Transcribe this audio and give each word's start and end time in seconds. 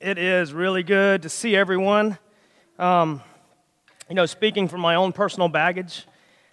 It 0.00 0.16
is 0.16 0.54
really 0.54 0.82
good 0.82 1.20
to 1.22 1.28
see 1.28 1.54
everyone. 1.54 2.16
Um, 2.78 3.20
you 4.08 4.14
know, 4.14 4.24
speaking 4.24 4.66
from 4.66 4.80
my 4.80 4.94
own 4.94 5.12
personal 5.12 5.50
baggage, 5.50 6.06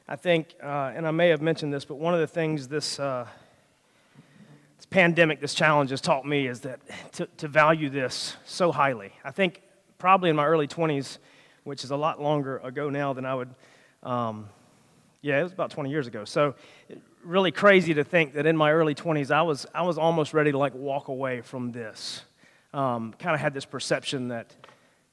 I 0.05 0.17
think, 0.17 0.53
uh, 0.61 0.91
and 0.93 1.07
I 1.07 1.11
may 1.11 1.29
have 1.29 1.41
mentioned 1.41 1.73
this, 1.73 1.85
but 1.85 1.95
one 1.95 2.13
of 2.13 2.19
the 2.19 2.27
things 2.27 2.67
this, 2.67 2.99
uh, 2.99 3.25
this 4.75 4.85
pandemic, 4.87 5.39
this 5.39 5.53
challenge 5.53 5.91
has 5.91 6.01
taught 6.01 6.25
me 6.25 6.45
is 6.45 6.59
that 6.61 6.81
to, 7.13 7.27
to 7.37 7.47
value 7.47 7.89
this 7.89 8.35
so 8.43 8.69
highly. 8.73 9.13
I 9.23 9.31
think 9.31 9.61
probably 9.97 10.29
in 10.29 10.35
my 10.35 10.45
early 10.45 10.67
20s, 10.67 11.17
which 11.63 11.85
is 11.85 11.91
a 11.91 11.95
lot 11.95 12.21
longer 12.21 12.57
ago 12.57 12.89
now 12.89 13.13
than 13.13 13.25
I 13.25 13.33
would, 13.33 13.55
um, 14.03 14.49
yeah, 15.21 15.39
it 15.39 15.43
was 15.43 15.53
about 15.53 15.71
20 15.71 15.89
years 15.89 16.07
ago. 16.07 16.25
So, 16.25 16.55
really 17.23 17.53
crazy 17.53 17.93
to 17.93 18.03
think 18.03 18.33
that 18.33 18.45
in 18.45 18.57
my 18.57 18.73
early 18.73 18.93
20s, 18.93 19.31
I 19.31 19.43
was, 19.43 19.65
I 19.73 19.83
was 19.83 19.97
almost 19.97 20.33
ready 20.33 20.51
to 20.51 20.57
like 20.57 20.75
walk 20.75 21.07
away 21.07 21.39
from 21.39 21.71
this 21.71 22.23
um, 22.77 23.13
kind 23.17 23.33
of 23.33 23.41
had 23.41 23.55
this 23.55 23.65
perception 23.65 24.27
that 24.27 24.55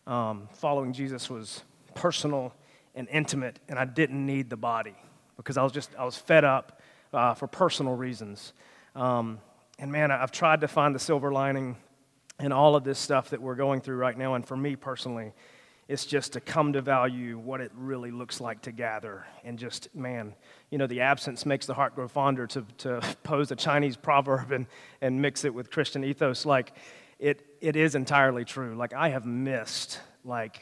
um, 0.07 0.49
following 0.53 0.93
Jesus 0.93 1.31
was 1.31 1.63
personal 1.95 2.53
and 2.95 3.09
intimate, 3.09 3.59
and 3.71 3.79
I 3.79 3.87
didn't 3.87 4.25
need 4.25 4.51
the 4.51 4.57
body 4.57 4.95
because 5.39 5.57
I 5.57 5.63
was 5.63 5.73
just 5.73 5.91
I 5.99 6.05
was 6.05 6.17
fed 6.17 6.45
up 6.45 6.83
uh, 7.15 7.33
for 7.33 7.47
personal 7.47 7.95
reasons. 7.95 8.53
Um, 8.95 9.39
and 9.79 9.91
man, 9.91 10.11
I've 10.11 10.31
tried 10.31 10.61
to 10.61 10.69
find 10.69 10.95
the 10.95 10.99
silver 10.99 11.33
lining 11.33 11.77
in 12.39 12.53
all 12.53 12.77
of 12.77 12.85
this 12.85 12.99
stuff 12.99 13.31
that 13.31 13.41
we're 13.41 13.55
going 13.55 13.81
through 13.81 13.97
right 13.97 14.17
now. 14.17 14.35
And 14.35 14.47
for 14.47 14.57
me 14.57 14.77
personally, 14.77 15.33
it's 15.89 16.05
just 16.05 16.35
to 16.35 16.41
come 16.41 16.75
to 16.75 16.83
value 16.83 17.39
what 17.39 17.61
it 17.61 17.73
really 17.75 18.11
looks 18.11 18.41
like 18.41 18.61
to 18.63 18.73
gather. 18.73 19.27
And 19.43 19.59
just, 19.59 19.93
man, 19.95 20.35
you 20.71 20.79
know, 20.79 20.87
the 20.87 21.01
absence 21.01 21.47
makes 21.47 21.67
the 21.67 21.75
heart 21.75 21.95
grow 21.95 22.09
fonder 22.09 22.47
to, 22.49 22.65
to 22.79 23.01
pose 23.23 23.51
a 23.51 23.57
Chinese 23.57 23.97
proverb 23.97 24.53
and, 24.53 24.67
and 25.01 25.21
mix 25.21 25.45
it 25.45 25.55
with 25.55 25.71
Christian 25.71 26.05
ethos. 26.05 26.45
Like, 26.45 26.73
it, 27.19 27.54
it 27.65 27.77
is 27.77 27.95
entirely 27.95 28.45
true. 28.45 28.75
Like, 28.75 28.93
I 28.93 29.09
have 29.09 29.25
missed, 29.25 29.99
like, 30.23 30.61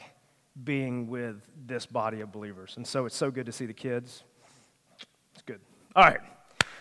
being 0.63 1.07
with 1.09 1.35
this 1.67 1.85
body 1.85 2.21
of 2.21 2.31
believers. 2.31 2.75
And 2.77 2.87
so 2.87 3.05
it's 3.05 3.15
so 3.15 3.29
good 3.29 3.45
to 3.45 3.51
see 3.51 3.65
the 3.65 3.73
kids. 3.73 4.23
It's 5.33 5.41
good. 5.41 5.59
All 5.97 6.05
right. 6.05 6.21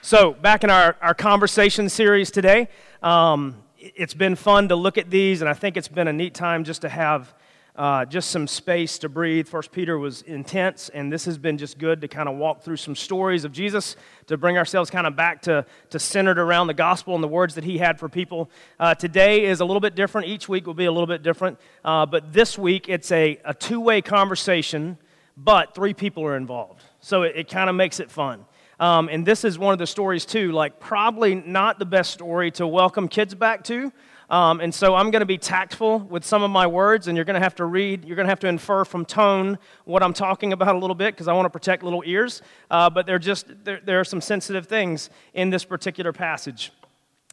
So, 0.00 0.32
back 0.32 0.62
in 0.62 0.70
our, 0.70 0.96
our 1.02 1.14
conversation 1.14 1.88
series 1.88 2.30
today, 2.30 2.68
um, 3.02 3.56
it's 3.76 4.14
been 4.14 4.36
fun 4.36 4.68
to 4.68 4.76
look 4.76 4.96
at 4.96 5.10
these, 5.10 5.40
and 5.42 5.48
I 5.48 5.54
think 5.54 5.76
it's 5.76 5.88
been 5.88 6.06
a 6.06 6.12
neat 6.12 6.34
time 6.34 6.62
just 6.62 6.82
to 6.82 6.88
have 6.88 7.34
uh, 7.74 8.04
just 8.04 8.30
some 8.30 8.46
space 8.46 8.98
to 8.98 9.08
breathe. 9.08 9.48
First 9.48 9.72
Peter 9.72 9.98
was 9.98 10.22
intense, 10.22 10.90
and 10.90 11.10
this 11.10 11.24
has 11.24 11.38
been 11.38 11.56
just 11.56 11.78
good 11.78 12.02
to 12.02 12.08
kind 12.08 12.28
of 12.28 12.36
walk 12.36 12.62
through 12.62 12.76
some 12.76 12.94
stories 12.94 13.44
of 13.44 13.52
Jesus 13.52 13.96
to 14.26 14.36
bring 14.36 14.58
ourselves 14.58 14.90
kind 14.90 15.06
of 15.06 15.16
back 15.16 15.42
to, 15.42 15.64
to 15.90 15.98
centered 15.98 16.38
around 16.38 16.66
the 16.66 16.74
gospel 16.74 17.14
and 17.14 17.24
the 17.24 17.28
words 17.28 17.54
that 17.54 17.64
he 17.64 17.78
had 17.78 17.98
for 17.98 18.08
people. 18.08 18.50
Uh, 18.78 18.94
today 18.94 19.44
is 19.44 19.60
a 19.60 19.64
little 19.64 19.80
bit 19.80 19.94
different. 19.94 20.26
Each 20.26 20.48
week 20.48 20.66
will 20.66 20.74
be 20.74 20.84
a 20.84 20.92
little 20.92 21.06
bit 21.06 21.22
different, 21.22 21.58
uh, 21.84 22.04
but 22.04 22.32
this 22.32 22.58
week 22.58 22.88
it's 22.88 23.10
a, 23.10 23.38
a 23.44 23.54
two 23.54 23.80
way 23.80 24.02
conversation, 24.02 24.98
but 25.36 25.74
three 25.74 25.94
people 25.94 26.24
are 26.24 26.36
involved. 26.36 26.82
So 27.00 27.22
it, 27.22 27.36
it 27.36 27.48
kind 27.48 27.70
of 27.70 27.76
makes 27.76 28.00
it 28.00 28.10
fun. 28.10 28.44
Um, 28.78 29.08
and 29.08 29.24
this 29.24 29.44
is 29.44 29.58
one 29.58 29.72
of 29.72 29.78
the 29.78 29.86
stories, 29.86 30.26
too, 30.26 30.50
like 30.50 30.80
probably 30.80 31.36
not 31.36 31.78
the 31.78 31.86
best 31.86 32.10
story 32.10 32.50
to 32.52 32.66
welcome 32.66 33.06
kids 33.06 33.32
back 33.34 33.62
to. 33.64 33.92
Um, 34.32 34.60
and 34.60 34.74
so 34.74 34.94
I'm 34.94 35.10
going 35.10 35.20
to 35.20 35.26
be 35.26 35.36
tactful 35.36 35.98
with 35.98 36.24
some 36.24 36.42
of 36.42 36.50
my 36.50 36.66
words, 36.66 37.06
and 37.06 37.18
you're 37.18 37.24
going 37.26 37.38
to 37.38 37.44
have 37.44 37.54
to 37.56 37.66
read, 37.66 38.06
you're 38.06 38.16
going 38.16 38.24
to 38.24 38.30
have 38.30 38.40
to 38.40 38.46
infer 38.46 38.82
from 38.82 39.04
tone 39.04 39.58
what 39.84 40.02
I'm 40.02 40.14
talking 40.14 40.54
about 40.54 40.74
a 40.74 40.78
little 40.78 40.94
bit 40.94 41.12
because 41.12 41.28
I 41.28 41.34
want 41.34 41.44
to 41.44 41.50
protect 41.50 41.82
little 41.82 42.02
ears. 42.06 42.40
Uh, 42.70 42.88
but 42.88 43.04
there, 43.04 43.18
just, 43.18 43.46
there, 43.62 43.80
there 43.84 44.00
are 44.00 44.04
some 44.04 44.22
sensitive 44.22 44.66
things 44.66 45.10
in 45.34 45.50
this 45.50 45.66
particular 45.66 46.14
passage. 46.14 46.72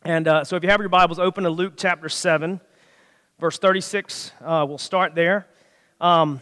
And 0.04 0.28
uh, 0.28 0.44
so 0.44 0.58
if 0.58 0.64
you 0.64 0.70
have 0.70 0.82
your 0.82 0.90
Bibles, 0.90 1.20
open 1.20 1.46
to 1.46 1.50
Luke 1.50 1.76
chapter 1.78 2.10
7, 2.10 2.60
verse 3.40 3.58
36. 3.58 4.34
Uh, 4.44 4.66
we'll 4.68 4.78
start 4.78 5.16
there. 5.16 5.48
Um, 6.02 6.42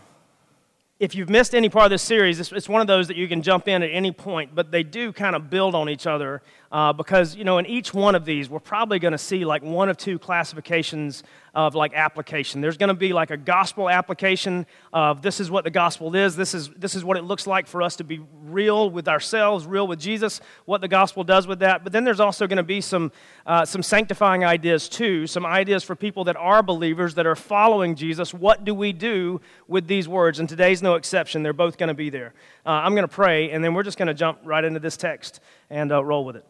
if 1.00 1.14
you've 1.14 1.30
missed 1.30 1.54
any 1.54 1.70
part 1.70 1.86
of 1.86 1.92
this 1.92 2.02
series, 2.02 2.40
it's, 2.40 2.52
it's, 2.52 2.68
one 2.68 2.82
of 2.82 2.88
those 2.88 3.08
that 3.10 3.18
you 3.18 3.28
can 3.28 3.44
jump 3.44 3.68
in 3.68 3.84
at 3.84 3.92
any 3.92 4.12
point, 4.12 4.56
but 4.56 4.72
they 4.72 4.82
do 4.82 5.14
kind 5.14 5.36
of 5.36 5.52
build 5.52 5.76
on 5.76 5.88
each 5.88 6.08
other 6.08 6.42
uh, 6.72 6.94
because, 6.94 7.36
you 7.36 7.44
know, 7.44 7.58
in 7.58 7.66
each 7.66 7.94
one 7.94 8.16
of 8.16 8.26
these, 8.26 8.50
we're 8.50 8.60
probably 8.60 9.00
going 9.00 9.14
to 9.14 9.18
see 9.18 9.46
like 9.46 9.64
one 9.64 9.90
of 9.90 9.98
two 9.98 10.20
classifications 10.20 11.24
of 11.58 11.74
like 11.74 11.94
application. 11.94 12.62
There's 12.62 12.78
going 12.78 12.90
to 12.90 12.94
be 12.94 13.14
like 13.14 13.32
a 13.32 13.38
gospel 13.38 13.90
application 13.90 14.68
of 14.94 15.24
this 15.24 15.40
is 15.40 15.50
what 15.50 15.64
the 15.64 15.72
gospel 15.72 16.16
is, 16.16 16.36
this 16.36 16.54
is, 16.54 16.70
this 16.70 16.94
is 16.94 17.04
what 17.04 17.18
it 17.18 17.24
looks 17.24 17.48
like 17.48 17.66
for 17.66 17.82
us 17.82 17.96
to 17.96 18.04
be 18.04 18.22
real 18.44 18.92
with 18.92 19.08
ourselves, 19.08 19.66
real 19.66 19.88
with 19.88 20.00
Jesus, 20.00 20.40
what 20.66 20.82
the 20.82 20.88
gospel 20.88 21.24
does 21.24 21.48
with 21.48 21.60
that. 21.60 21.84
But 21.84 21.94
then 21.94 22.04
there's 22.04 22.20
also 22.20 22.46
going 22.46 22.58
to 22.58 22.64
be 22.64 22.80
some, 22.80 23.12
uh, 23.48 23.66
some 23.66 23.82
sanctifying 23.82 24.46
ideas 24.46 24.88
too, 24.88 25.26
some 25.26 25.48
ideas 25.48 25.84
for 25.84 25.96
people 25.96 26.26
that 26.26 26.36
are 26.36 26.62
believers, 26.62 27.16
that 27.16 27.26
are 27.26 27.36
following 27.36 27.96
Jesus. 27.96 28.36
What 28.36 28.64
do 28.64 28.76
we 28.76 28.94
do 28.94 29.42
with 29.68 29.88
these 29.88 30.08
words? 30.08 30.40
And 30.40 30.48
today's 30.48 30.84
no 30.84 30.94
exception. 30.94 31.42
They're 31.42 31.54
both 31.54 31.78
going 31.80 31.88
to 31.88 31.96
be 31.96 32.12
there. 32.12 32.36
Uh, 32.66 32.70
I'm 32.70 32.94
going 32.94 33.08
to 33.08 33.14
pray, 33.14 33.50
and 33.50 33.64
then 33.64 33.74
we're 33.74 33.82
just 33.84 33.98
going 33.98 34.10
to 34.10 34.14
jump 34.14 34.40
right 34.44 34.64
into 34.64 34.80
this 34.80 34.96
text 34.96 35.40
and 35.72 35.92
uh, 35.92 36.04
roll 36.04 36.24
with 36.24 36.36
it. 36.36 36.46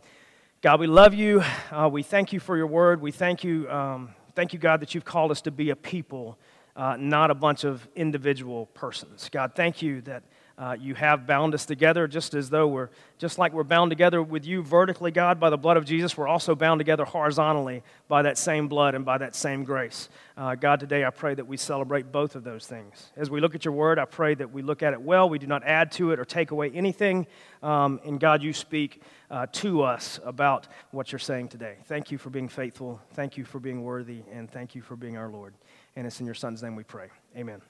God, 0.62 0.79
we 0.79 0.88
love 0.88 1.13
you. 1.13 1.44
Uh, 1.72 1.90
we 1.91 2.03
thank 2.03 2.34
you 2.34 2.40
for 2.40 2.57
your 2.57 2.68
word. 2.68 3.00
We 3.01 3.12
thank 3.12 3.44
you. 3.44 3.69
Um, 3.69 4.09
Thank 4.38 4.53
you, 4.53 4.59
God, 4.59 4.81
that 4.81 4.94
you've 4.94 5.03
called 5.03 5.31
us 5.31 5.41
to 5.41 5.51
be 5.51 5.72
a 5.72 5.75
people, 5.75 6.38
uh, 6.75 6.95
not 7.00 7.31
a 7.31 7.34
bunch 7.34 7.63
of 7.63 7.88
individual 7.95 8.67
persons. 8.67 9.29
God, 9.31 9.53
thank 9.56 9.81
you 9.81 10.00
that 10.01 10.22
uh, 10.57 10.75
you 10.79 10.95
have 10.95 11.28
bound 11.28 11.53
us 11.53 11.68
together 11.68 12.07
just 12.07 12.34
as 12.34 12.50
though 12.50 12.68
we're, 12.68 12.90
just 13.19 13.38
like 13.38 13.53
we're 13.53 13.63
bound 13.63 13.91
together 13.91 14.23
with 14.23 14.44
you 14.44 14.63
vertically, 14.63 15.12
God, 15.12 15.40
by 15.40 15.51
the 15.51 15.57
blood 15.57 15.78
of 15.78 15.85
Jesus, 15.85 16.18
we're 16.18 16.28
also 16.28 16.56
bound 16.56 16.79
together 16.79 17.06
horizontally 17.06 17.84
by 18.07 18.23
that 18.23 18.40
same 18.40 18.67
blood 18.67 18.96
and 18.96 19.06
by 19.06 19.19
that 19.19 19.35
same 19.35 19.63
grace. 19.63 20.09
Uh, 20.35 20.56
God, 20.56 20.79
today 20.79 21.06
I 21.06 21.12
pray 21.12 21.35
that 21.35 21.46
we 21.46 21.57
celebrate 21.57 22.12
both 22.12 22.35
of 22.35 22.44
those 22.44 22.66
things. 22.66 23.12
As 23.16 23.29
we 23.29 23.40
look 23.40 23.53
at 23.53 23.66
your 23.66 23.73
word, 23.73 24.00
I 24.00 24.06
pray 24.06 24.34
that 24.34 24.51
we 24.51 24.63
look 24.63 24.81
at 24.81 24.94
it 24.94 25.01
well. 25.01 25.29
We 25.29 25.38
do 25.38 25.47
not 25.47 25.63
add 25.63 25.91
to 25.94 26.12
it 26.12 26.19
or 26.19 26.25
take 26.25 26.50
away 26.50 26.72
anything. 26.72 27.28
Um, 27.62 28.00
and 28.03 28.19
God, 28.19 28.41
you 28.41 28.51
speak 28.51 29.03
uh, 29.29 29.46
to 29.51 29.84
us 29.84 30.19
about 30.25 30.67
what 30.90 31.12
you're 31.12 31.19
saying 31.19 31.50
today. 31.50 31.75
Thank 31.85 32.09
you 32.09 32.17
for 32.17 32.31
being 32.31 32.50
faithful. 32.50 33.00
Thank 33.13 33.38
you 33.38 33.46
for 33.46 33.59
being 33.59 33.84
worthy. 33.84 34.23
And 34.31 34.50
thank 34.50 34.73
you 34.73 34.81
for 34.81 34.96
being 34.96 35.17
our 35.17 35.29
Lord. 35.29 35.53
And 35.96 36.07
it's 36.07 36.19
in 36.19 36.25
your 36.25 36.35
Son's 36.35 36.63
name 36.63 36.75
we 36.75 36.84
pray. 36.84 37.09
Amen. 37.35 37.62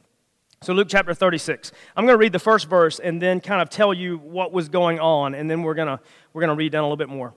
So, 0.63 0.73
Luke 0.73 0.87
chapter 0.89 1.13
36. 1.13 1.71
I'm 1.95 2.05
going 2.05 2.15
to 2.15 2.19
read 2.19 2.33
the 2.33 2.39
first 2.39 2.67
verse 2.67 2.97
and 2.97 3.21
then 3.21 3.41
kind 3.41 3.61
of 3.61 3.69
tell 3.69 3.93
you 3.93 4.17
what 4.17 4.51
was 4.51 4.69
going 4.69 4.99
on, 4.99 5.35
and 5.35 5.49
then 5.49 5.61
we're 5.61 5.75
going 5.75 5.87
to, 5.87 5.99
we're 6.33 6.41
going 6.41 6.49
to 6.49 6.55
read 6.55 6.71
down 6.71 6.83
a 6.83 6.87
little 6.87 6.97
bit 6.97 7.09
more. 7.09 7.35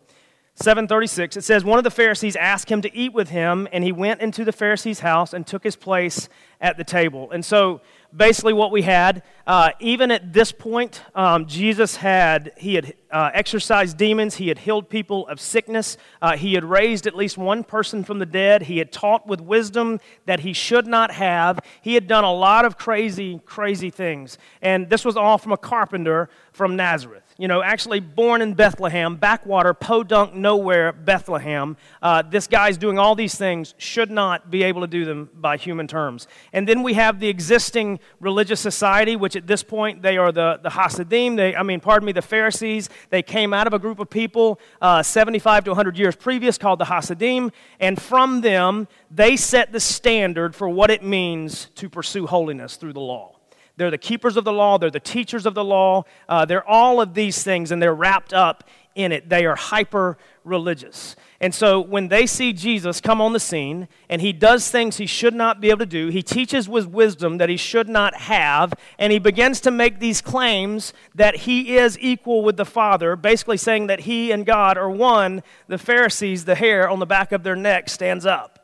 736, 0.63 1.39
it 1.39 1.45
says, 1.45 1.65
One 1.65 1.79
of 1.79 1.85
the 1.85 1.91
Pharisees 1.91 2.37
asked 2.37 2.71
him 2.71 2.83
to 2.83 2.95
eat 2.95 3.15
with 3.15 3.31
him, 3.31 3.67
and 3.73 3.83
he 3.83 3.93
went 3.93 4.21
into 4.21 4.45
the 4.45 4.53
Pharisee's 4.53 5.01
house 5.01 5.33
and 5.33 5.47
took 5.47 5.65
his 5.65 5.75
place 5.75 6.29
at 6.61 6.77
the 6.77 6.85
table. 6.85 7.31
And 7.31 7.43
so, 7.43 7.81
basically, 8.15 8.53
what 8.53 8.71
we 8.71 8.83
had, 8.83 9.23
uh, 9.47 9.71
even 9.81 10.11
at 10.11 10.35
this 10.35 10.53
point, 10.53 11.03
um, 11.15 11.47
Jesus 11.47 11.97
had, 11.97 12.53
he 12.59 12.75
had 12.75 12.93
uh, 13.11 13.31
exorcised 13.33 13.97
demons, 13.97 14.37
he 14.37 14.49
had 14.49 14.59
healed 14.59 14.91
people 14.91 15.27
of 15.29 15.41
sickness, 15.41 15.97
uh, 16.21 16.37
he 16.37 16.53
had 16.53 16.65
raised 16.65 17.07
at 17.07 17.17
least 17.17 17.39
one 17.39 17.65
person 17.65 18.05
from 18.05 18.19
the 18.19 18.27
dead, 18.27 18.63
he 18.65 18.77
had 18.77 18.93
taught 18.93 19.27
with 19.27 19.41
wisdom 19.41 19.99
that 20.27 20.41
he 20.41 20.53
should 20.53 20.87
not 20.87 21.11
have. 21.11 21.59
He 21.81 21.95
had 21.95 22.07
done 22.07 22.25
a 22.25 22.33
lot 22.33 22.67
of 22.67 22.77
crazy, 22.77 23.41
crazy 23.47 23.89
things. 23.89 24.37
And 24.61 24.91
this 24.91 25.07
was 25.07 25.17
all 25.17 25.39
from 25.39 25.53
a 25.53 25.57
carpenter 25.57 26.29
from 26.53 26.77
Nazareth 26.77 27.30
you 27.41 27.49
know, 27.49 27.63
actually 27.63 28.01
born 28.01 28.43
in 28.43 28.53
Bethlehem, 28.53 29.17
backwater, 29.17 29.73
podunk, 29.73 30.35
nowhere, 30.35 30.93
Bethlehem. 30.93 31.75
Uh, 32.03 32.21
this 32.21 32.47
guy's 32.47 32.77
doing 32.77 32.99
all 32.99 33.15
these 33.15 33.35
things, 33.35 33.75
should 33.79 34.11
not 34.11 34.51
be 34.51 34.63
able 34.63 34.83
to 34.83 34.87
do 34.87 35.07
them 35.07 35.31
by 35.33 35.57
human 35.57 35.87
terms. 35.87 36.29
And 36.53 36.69
then 36.69 36.83
we 36.83 36.93
have 36.95 37.19
the 37.19 37.29
existing 37.29 37.99
religious 38.21 38.61
society, 38.61 39.17
which 39.17 39.37
at 39.37 39.47
this 39.47 39.63
point 39.63 40.03
they 40.03 40.19
are 40.19 40.31
the, 40.33 40.61
the 40.63 40.69
Hasidim, 40.69 41.37
they, 41.37 41.57
I 41.57 41.63
mean, 41.63 41.81
pardon 41.81 42.05
me, 42.05 42.13
the 42.13 42.21
Pharisees. 42.21 42.91
They 43.09 43.23
came 43.23 43.55
out 43.55 43.67
of 43.67 43.73
a 43.73 43.79
group 43.79 44.01
of 44.01 44.11
people 44.11 44.61
uh, 44.83 45.03
75 45.03 45.65
to 45.65 45.71
100 45.71 45.97
years 45.97 46.17
previous 46.17 46.59
called 46.59 46.79
the 46.79 46.85
Hasidim, 46.85 47.53
and 47.81 48.01
from 48.01 48.43
them, 48.43 48.87
they 49.11 49.39
set 49.39 49.73
the 49.73 49.81
standard 49.81 50.55
for 50.55 50.69
what 50.69 50.91
it 50.91 51.03
means 51.03 51.69
to 51.77 51.89
pursue 51.89 52.27
holiness 52.27 52.77
through 52.77 52.93
the 52.93 53.01
law. 53.01 53.40
They're 53.81 53.91
the 53.91 53.97
keepers 53.97 54.37
of 54.37 54.45
the 54.45 54.53
law, 54.53 54.77
they're 54.77 54.91
the 54.91 55.01
teachers 55.01 55.47
of 55.47 55.55
the 55.55 55.65
law, 55.65 56.05
uh, 56.29 56.45
they're 56.45 56.69
all 56.69 57.01
of 57.01 57.15
these 57.15 57.43
things, 57.43 57.71
and 57.71 57.81
they're 57.81 57.95
wrapped 57.95 58.35
up 58.35 58.63
in 58.95 59.11
it. 59.11 59.31
They 59.31 59.47
are 59.47 59.57
hyper 59.57 60.19
religious. 60.45 61.17
And 61.41 61.55
so 61.55 61.81
when 61.81 62.09
they 62.09 62.27
see 62.27 62.53
Jesus 62.53 63.01
come 63.01 63.23
on 63.23 63.33
the 63.33 63.41
scene 63.41 63.89
and 64.11 64.21
he 64.21 64.35
does 64.35 64.71
things 64.71 64.99
he 64.99 65.07
should 65.07 65.33
not 65.33 65.63
be 65.63 65.71
able 65.71 65.79
to 65.79 65.87
do, 65.87 66.09
he 66.09 66.23
teaches 66.23 66.69
with 66.69 66.89
wisdom 66.89 67.39
that 67.39 67.49
he 67.49 67.57
should 67.57 67.89
not 67.89 68.15
have, 68.17 68.75
and 68.99 69.15
he 69.15 69.19
begins 69.19 69.63
to 69.63 69.71
make 69.71 69.99
these 69.99 70.21
claims 70.21 70.93
that 71.15 71.37
he 71.37 71.79
is 71.79 71.99
equal 72.01 72.45
with 72.45 72.59
the 72.59 72.67
Father, 72.67 73.17
basically 73.17 73.57
saying 73.57 73.87
that 73.87 74.01
he 74.01 74.31
and 74.31 74.45
God 74.45 74.77
are 74.77 74.91
one, 74.91 75.43
the 75.69 75.79
Pharisees, 75.79 76.45
the 76.45 76.55
hair 76.55 76.87
on 76.87 76.99
the 76.99 77.07
back 77.07 77.33
of 77.33 77.45
their 77.45 77.57
neck 77.57 77.89
stands 77.89 78.27
up. 78.27 78.60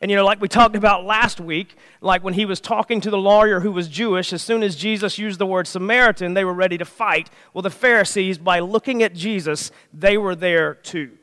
And 0.00 0.10
you 0.10 0.16
know, 0.16 0.24
like 0.24 0.40
we 0.40 0.48
talked 0.48 0.76
about 0.76 1.04
last 1.04 1.40
week, 1.40 1.76
like 2.00 2.24
when 2.24 2.32
he 2.32 2.46
was 2.46 2.58
talking 2.58 3.02
to 3.02 3.10
the 3.10 3.18
lawyer 3.18 3.60
who 3.60 3.70
was 3.70 3.86
Jewish, 3.86 4.32
as 4.32 4.42
soon 4.42 4.62
as 4.62 4.74
Jesus 4.74 5.18
used 5.18 5.38
the 5.38 5.46
word 5.46 5.66
Samaritan, 5.66 6.32
they 6.32 6.44
were 6.44 6.54
ready 6.54 6.78
to 6.78 6.86
fight. 6.86 7.28
Well, 7.52 7.60
the 7.62 7.70
Pharisees, 7.70 8.38
by 8.38 8.60
looking 8.60 9.02
at 9.02 9.14
Jesus, 9.14 9.70
they 9.92 10.16
were 10.16 10.34
there 10.34 10.74
too, 10.74 11.18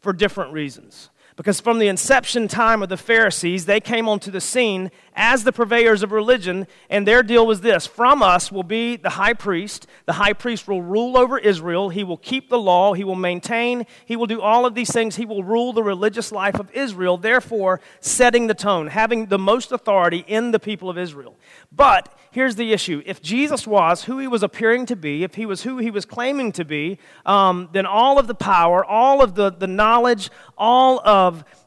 for 0.00 0.12
different 0.12 0.52
reasons. 0.52 1.10
Because 1.36 1.60
from 1.60 1.78
the 1.78 1.88
inception 1.88 2.46
time 2.46 2.82
of 2.82 2.90
the 2.90 2.96
Pharisees, 2.98 3.64
they 3.64 3.80
came 3.80 4.06
onto 4.06 4.30
the 4.30 4.40
scene 4.40 4.90
as 5.14 5.44
the 5.44 5.52
purveyors 5.52 6.02
of 6.02 6.12
religion, 6.12 6.66
and 6.90 7.06
their 7.06 7.22
deal 7.22 7.46
was 7.46 7.62
this 7.62 7.86
From 7.86 8.22
us 8.22 8.52
will 8.52 8.62
be 8.62 8.96
the 8.96 9.10
high 9.10 9.32
priest. 9.32 9.86
The 10.04 10.14
high 10.14 10.34
priest 10.34 10.68
will 10.68 10.82
rule 10.82 11.16
over 11.16 11.38
Israel. 11.38 11.88
He 11.88 12.04
will 12.04 12.18
keep 12.18 12.50
the 12.50 12.58
law. 12.58 12.92
He 12.92 13.04
will 13.04 13.14
maintain. 13.14 13.86
He 14.04 14.16
will 14.16 14.26
do 14.26 14.42
all 14.42 14.66
of 14.66 14.74
these 14.74 14.92
things. 14.92 15.16
He 15.16 15.24
will 15.24 15.42
rule 15.42 15.72
the 15.72 15.82
religious 15.82 16.32
life 16.32 16.58
of 16.58 16.70
Israel, 16.72 17.16
therefore, 17.16 17.80
setting 18.00 18.46
the 18.46 18.54
tone, 18.54 18.88
having 18.88 19.26
the 19.26 19.38
most 19.38 19.72
authority 19.72 20.24
in 20.26 20.50
the 20.50 20.60
people 20.60 20.90
of 20.90 20.98
Israel. 20.98 21.34
But 21.70 22.14
here's 22.30 22.56
the 22.56 22.72
issue 22.72 23.02
if 23.06 23.22
Jesus 23.22 23.66
was 23.66 24.04
who 24.04 24.18
he 24.18 24.28
was 24.28 24.42
appearing 24.42 24.84
to 24.86 24.96
be, 24.96 25.24
if 25.24 25.36
he 25.36 25.46
was 25.46 25.62
who 25.62 25.78
he 25.78 25.90
was 25.90 26.04
claiming 26.04 26.52
to 26.52 26.64
be, 26.64 26.98
um, 27.24 27.70
then 27.72 27.86
all 27.86 28.18
of 28.18 28.26
the 28.26 28.34
power, 28.34 28.84
all 28.84 29.22
of 29.22 29.34
the, 29.34 29.50
the 29.50 29.66
knowledge, 29.66 30.30
all 30.58 31.00
of 31.06 31.21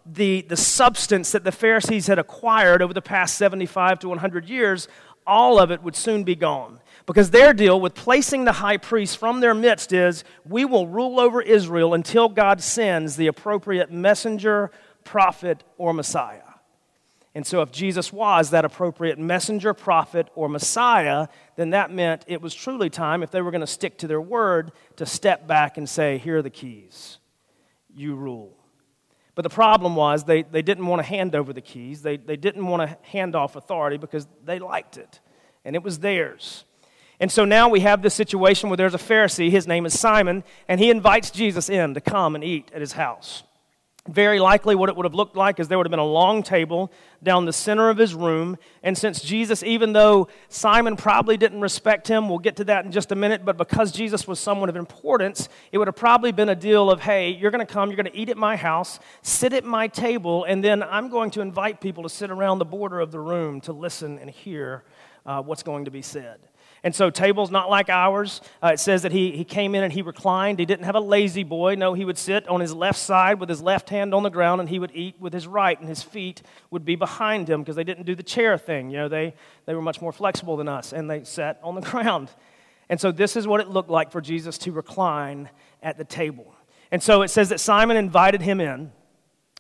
the, 0.05 0.41
the 0.41 0.57
substance 0.57 1.31
that 1.31 1.43
the 1.43 1.51
Pharisees 1.51 2.07
had 2.07 2.19
acquired 2.19 2.81
over 2.81 2.93
the 2.93 3.01
past 3.01 3.37
75 3.37 3.99
to 3.99 4.09
100 4.09 4.49
years, 4.49 4.87
all 5.25 5.59
of 5.59 5.71
it 5.71 5.81
would 5.81 5.95
soon 5.95 6.23
be 6.23 6.35
gone. 6.35 6.79
Because 7.05 7.31
their 7.31 7.53
deal 7.53 7.79
with 7.79 7.93
placing 7.93 8.45
the 8.45 8.53
high 8.53 8.77
priest 8.77 9.17
from 9.17 9.39
their 9.39 9.53
midst 9.53 9.93
is 9.93 10.23
we 10.43 10.65
will 10.65 10.87
rule 10.87 11.19
over 11.19 11.41
Israel 11.41 11.93
until 11.93 12.29
God 12.29 12.61
sends 12.61 13.15
the 13.15 13.27
appropriate 13.27 13.91
messenger, 13.91 14.71
prophet, 15.03 15.63
or 15.77 15.93
Messiah. 15.93 16.41
And 17.35 17.45
so, 17.45 17.61
if 17.61 17.71
Jesus 17.71 18.13
was 18.13 18.51
that 18.51 18.63
appropriate 18.63 19.19
messenger, 19.19 19.73
prophet, 19.73 20.29
or 20.35 20.47
Messiah, 20.47 21.27
then 21.57 21.71
that 21.71 21.91
meant 21.91 22.23
it 22.27 22.41
was 22.41 22.55
truly 22.55 22.89
time, 22.89 23.23
if 23.23 23.29
they 23.29 23.41
were 23.41 23.51
going 23.51 23.59
to 23.59 23.67
stick 23.67 23.97
to 23.99 24.07
their 24.07 24.21
word, 24.21 24.71
to 24.95 25.05
step 25.05 25.45
back 25.45 25.77
and 25.77 25.87
say, 25.87 26.17
Here 26.17 26.37
are 26.37 26.41
the 26.41 26.49
keys. 26.49 27.17
You 27.93 28.15
rule. 28.15 28.57
But 29.35 29.43
the 29.43 29.49
problem 29.49 29.95
was 29.95 30.23
they, 30.23 30.43
they 30.43 30.61
didn't 30.61 30.87
want 30.87 31.01
to 31.01 31.07
hand 31.07 31.35
over 31.35 31.51
the 31.51 31.61
keys. 31.61 32.01
They, 32.01 32.17
they 32.17 32.37
didn't 32.37 32.65
want 32.65 32.89
to 32.89 32.97
hand 33.09 33.35
off 33.35 33.55
authority 33.55 33.97
because 33.97 34.27
they 34.45 34.59
liked 34.59 34.97
it, 34.97 35.19
and 35.65 35.75
it 35.75 35.83
was 35.83 35.99
theirs. 35.99 36.63
And 37.19 37.31
so 37.31 37.45
now 37.45 37.69
we 37.69 37.81
have 37.81 38.01
this 38.01 38.13
situation 38.13 38.69
where 38.69 38.77
there's 38.77 38.93
a 38.93 38.97
Pharisee, 38.97 39.49
his 39.49 39.67
name 39.67 39.85
is 39.85 39.97
Simon, 39.97 40.43
and 40.67 40.79
he 40.79 40.89
invites 40.89 41.31
Jesus 41.31 41.69
in 41.69 41.93
to 41.93 42.01
come 42.01 42.35
and 42.35 42.43
eat 42.43 42.71
at 42.73 42.81
his 42.81 42.93
house. 42.93 43.43
Very 44.07 44.39
likely, 44.39 44.75
what 44.75 44.87
it 44.89 44.95
would 44.95 45.05
have 45.05 45.15
looked 45.15 45.35
like 45.35 45.59
is 45.59 45.67
there 45.67 45.79
would 45.79 45.87
have 45.87 45.91
been 45.91 45.97
a 45.97 46.05
long 46.05 46.43
table 46.43 46.91
down 47.23 47.45
the 47.45 47.53
center 47.53 47.89
of 47.89 47.97
his 47.97 48.13
room. 48.13 48.55
And 48.83 48.95
since 48.95 49.19
Jesus, 49.19 49.63
even 49.63 49.93
though 49.93 50.27
Simon 50.47 50.95
probably 50.95 51.37
didn't 51.37 51.59
respect 51.59 52.07
him, 52.07 52.29
we'll 52.29 52.37
get 52.37 52.57
to 52.57 52.63
that 52.65 52.85
in 52.85 52.91
just 52.91 53.11
a 53.11 53.15
minute, 53.15 53.43
but 53.43 53.57
because 53.57 53.91
Jesus 53.91 54.27
was 54.27 54.39
someone 54.39 54.69
of 54.69 54.75
importance, 54.75 55.49
it 55.71 55.79
would 55.79 55.87
have 55.87 55.95
probably 55.95 56.31
been 56.31 56.49
a 56.49 56.55
deal 56.55 56.91
of, 56.91 57.01
hey, 57.01 57.31
you're 57.31 57.49
going 57.49 57.65
to 57.65 57.73
come, 57.73 57.89
you're 57.89 57.97
going 57.97 58.11
to 58.11 58.15
eat 58.15 58.29
at 58.29 58.37
my 58.37 58.55
house, 58.55 58.99
sit 59.23 59.53
at 59.53 59.65
my 59.65 59.87
table, 59.87 60.43
and 60.43 60.63
then 60.63 60.83
I'm 60.83 61.09
going 61.09 61.31
to 61.31 61.41
invite 61.41 61.81
people 61.81 62.03
to 62.03 62.09
sit 62.09 62.29
around 62.29 62.59
the 62.59 62.65
border 62.65 62.99
of 62.99 63.11
the 63.11 63.19
room 63.19 63.59
to 63.61 63.73
listen 63.73 64.19
and 64.19 64.29
hear 64.29 64.83
uh, 65.25 65.41
what's 65.41 65.63
going 65.63 65.85
to 65.85 65.91
be 65.91 66.03
said. 66.03 66.39
And 66.85 66.93
so, 66.93 67.09
tables 67.09 67.49
not 67.49 67.67
like 67.67 67.89
ours. 67.89 68.41
Uh, 68.61 68.73
it 68.73 68.79
says 68.79 69.01
that 69.01 69.11
he, 69.11 69.31
he 69.31 69.43
came 69.43 69.73
in 69.73 69.83
and 69.83 69.91
he 69.91 70.03
reclined. 70.03 70.59
He 70.59 70.67
didn't 70.67 70.85
have 70.85 70.93
a 70.93 70.99
La-Z-Boy. 70.99 71.73
No, 71.73 71.95
he 71.95 72.05
would 72.05 72.17
sit 72.17 72.47
on 72.47 72.61
his 72.61 72.75
left 72.75 72.99
side 72.99 73.39
with 73.39 73.49
his 73.49 73.59
left 73.59 73.89
hand 73.89 74.13
on 74.13 74.21
the 74.21 74.29
ground 74.29 74.61
and 74.61 74.69
he 74.69 74.77
would 74.77 74.91
eat 74.93 75.15
with 75.19 75.33
his 75.33 75.47
right, 75.47 75.79
and 75.79 75.89
his 75.89 76.03
feet 76.03 76.43
would 76.69 76.85
be 76.85 76.95
behind 76.95 77.49
him 77.49 77.61
because 77.61 77.75
they 77.75 77.83
didn't 77.83 78.05
do 78.05 78.13
the 78.13 78.21
chair 78.21 78.55
thing. 78.55 78.91
You 78.91 78.97
know, 78.97 79.09
they, 79.09 79.33
they 79.65 79.73
were 79.73 79.81
much 79.81 79.99
more 79.99 80.11
flexible 80.11 80.57
than 80.57 80.67
us, 80.67 80.93
and 80.93 81.09
they 81.09 81.23
sat 81.23 81.59
on 81.63 81.73
the 81.73 81.81
ground. 81.89 82.29
And 82.87 83.01
so, 83.01 83.11
this 83.11 83.35
is 83.35 83.47
what 83.47 83.61
it 83.61 83.67
looked 83.67 83.89
like 83.89 84.11
for 84.11 84.21
Jesus 84.21 84.59
to 84.59 84.71
recline 84.71 85.49
at 85.81 85.97
the 85.97 86.05
table. 86.05 86.53
And 86.91 87.01
so, 87.01 87.23
it 87.23 87.29
says 87.29 87.49
that 87.49 87.59
Simon 87.59 87.97
invited 87.97 88.43
him 88.43 88.61
in. 88.61 88.91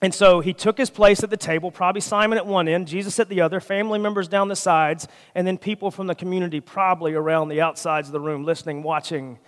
And 0.01 0.13
so 0.13 0.41
he 0.41 0.53
took 0.53 0.77
his 0.77 0.89
place 0.89 1.23
at 1.23 1.29
the 1.29 1.37
table, 1.37 1.71
probably 1.71 2.01
Simon 2.01 2.37
at 2.37 2.45
one 2.45 2.67
end, 2.67 2.87
Jesus 2.87 3.17
at 3.19 3.29
the 3.29 3.41
other, 3.41 3.59
family 3.59 3.97
members 3.97 4.27
down 4.27 4.49
the 4.49 4.55
sides, 4.55 5.07
and 5.33 5.47
then 5.47 5.57
people 5.57 5.89
from 5.89 6.07
the 6.07 6.15
community 6.15 6.59
probably 6.59 7.13
around 7.13 7.47
the 7.47 7.61
outsides 7.61 8.09
of 8.09 8.11
the 8.11 8.19
room, 8.19 8.43
listening, 8.43 8.83
watching, 8.83 9.39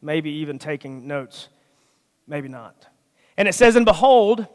maybe 0.00 0.30
even 0.30 0.58
taking 0.58 1.08
notes. 1.08 1.48
Maybe 2.28 2.48
not. 2.48 2.86
And 3.36 3.48
it 3.48 3.54
says, 3.54 3.74
And 3.74 3.84
behold, 3.84 4.46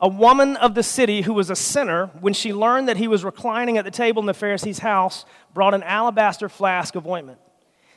a 0.00 0.08
woman 0.08 0.56
of 0.56 0.74
the 0.74 0.82
city 0.82 1.22
who 1.22 1.34
was 1.34 1.50
a 1.50 1.56
sinner, 1.56 2.06
when 2.20 2.32
she 2.32 2.52
learned 2.52 2.88
that 2.88 2.96
he 2.96 3.08
was 3.08 3.24
reclining 3.24 3.78
at 3.78 3.84
the 3.84 3.90
table 3.90 4.20
in 4.20 4.26
the 4.26 4.34
Pharisee's 4.34 4.78
house, 4.78 5.24
brought 5.52 5.74
an 5.74 5.82
alabaster 5.82 6.48
flask 6.48 6.94
of 6.94 7.06
ointment. 7.06 7.38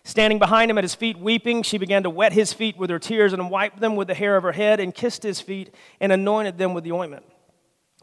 Standing 0.05 0.37
behind 0.37 0.69
him 0.69 0.77
at 0.77 0.83
his 0.83 0.95
feet, 0.95 1.17
weeping, 1.17 1.63
she 1.63 1.77
began 1.77 2.03
to 2.03 2.09
wet 2.09 2.33
his 2.33 2.51
feet 2.51 2.77
with 2.77 2.89
her 2.89 2.99
tears 2.99 3.31
and 3.31 3.49
wiped 3.49 3.79
them 3.79 3.95
with 3.95 4.09
the 4.09 4.13
hair 4.13 4.35
of 4.35 4.43
her 4.43 4.51
head 4.51 4.79
and 4.79 4.93
kissed 4.93 5.23
his 5.23 5.39
feet 5.39 5.73
and 6.01 6.11
anointed 6.11 6.57
them 6.57 6.73
with 6.73 6.83
the 6.83 6.91
ointment. 6.91 7.25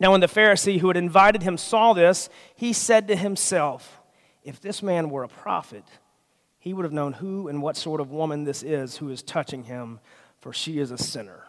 Now, 0.00 0.12
when 0.12 0.22
the 0.22 0.26
Pharisee 0.26 0.80
who 0.80 0.88
had 0.88 0.96
invited 0.96 1.42
him 1.42 1.58
saw 1.58 1.92
this, 1.92 2.30
he 2.56 2.72
said 2.72 3.08
to 3.08 3.16
himself, 3.16 4.00
If 4.42 4.60
this 4.60 4.82
man 4.82 5.10
were 5.10 5.24
a 5.24 5.28
prophet, 5.28 5.84
he 6.58 6.72
would 6.72 6.86
have 6.86 6.92
known 6.92 7.12
who 7.12 7.48
and 7.48 7.60
what 7.60 7.76
sort 7.76 8.00
of 8.00 8.10
woman 8.10 8.44
this 8.44 8.62
is 8.62 8.96
who 8.96 9.10
is 9.10 9.22
touching 9.22 9.64
him, 9.64 10.00
for 10.40 10.54
she 10.54 10.78
is 10.78 10.90
a 10.90 10.98
sinner. 10.98 11.44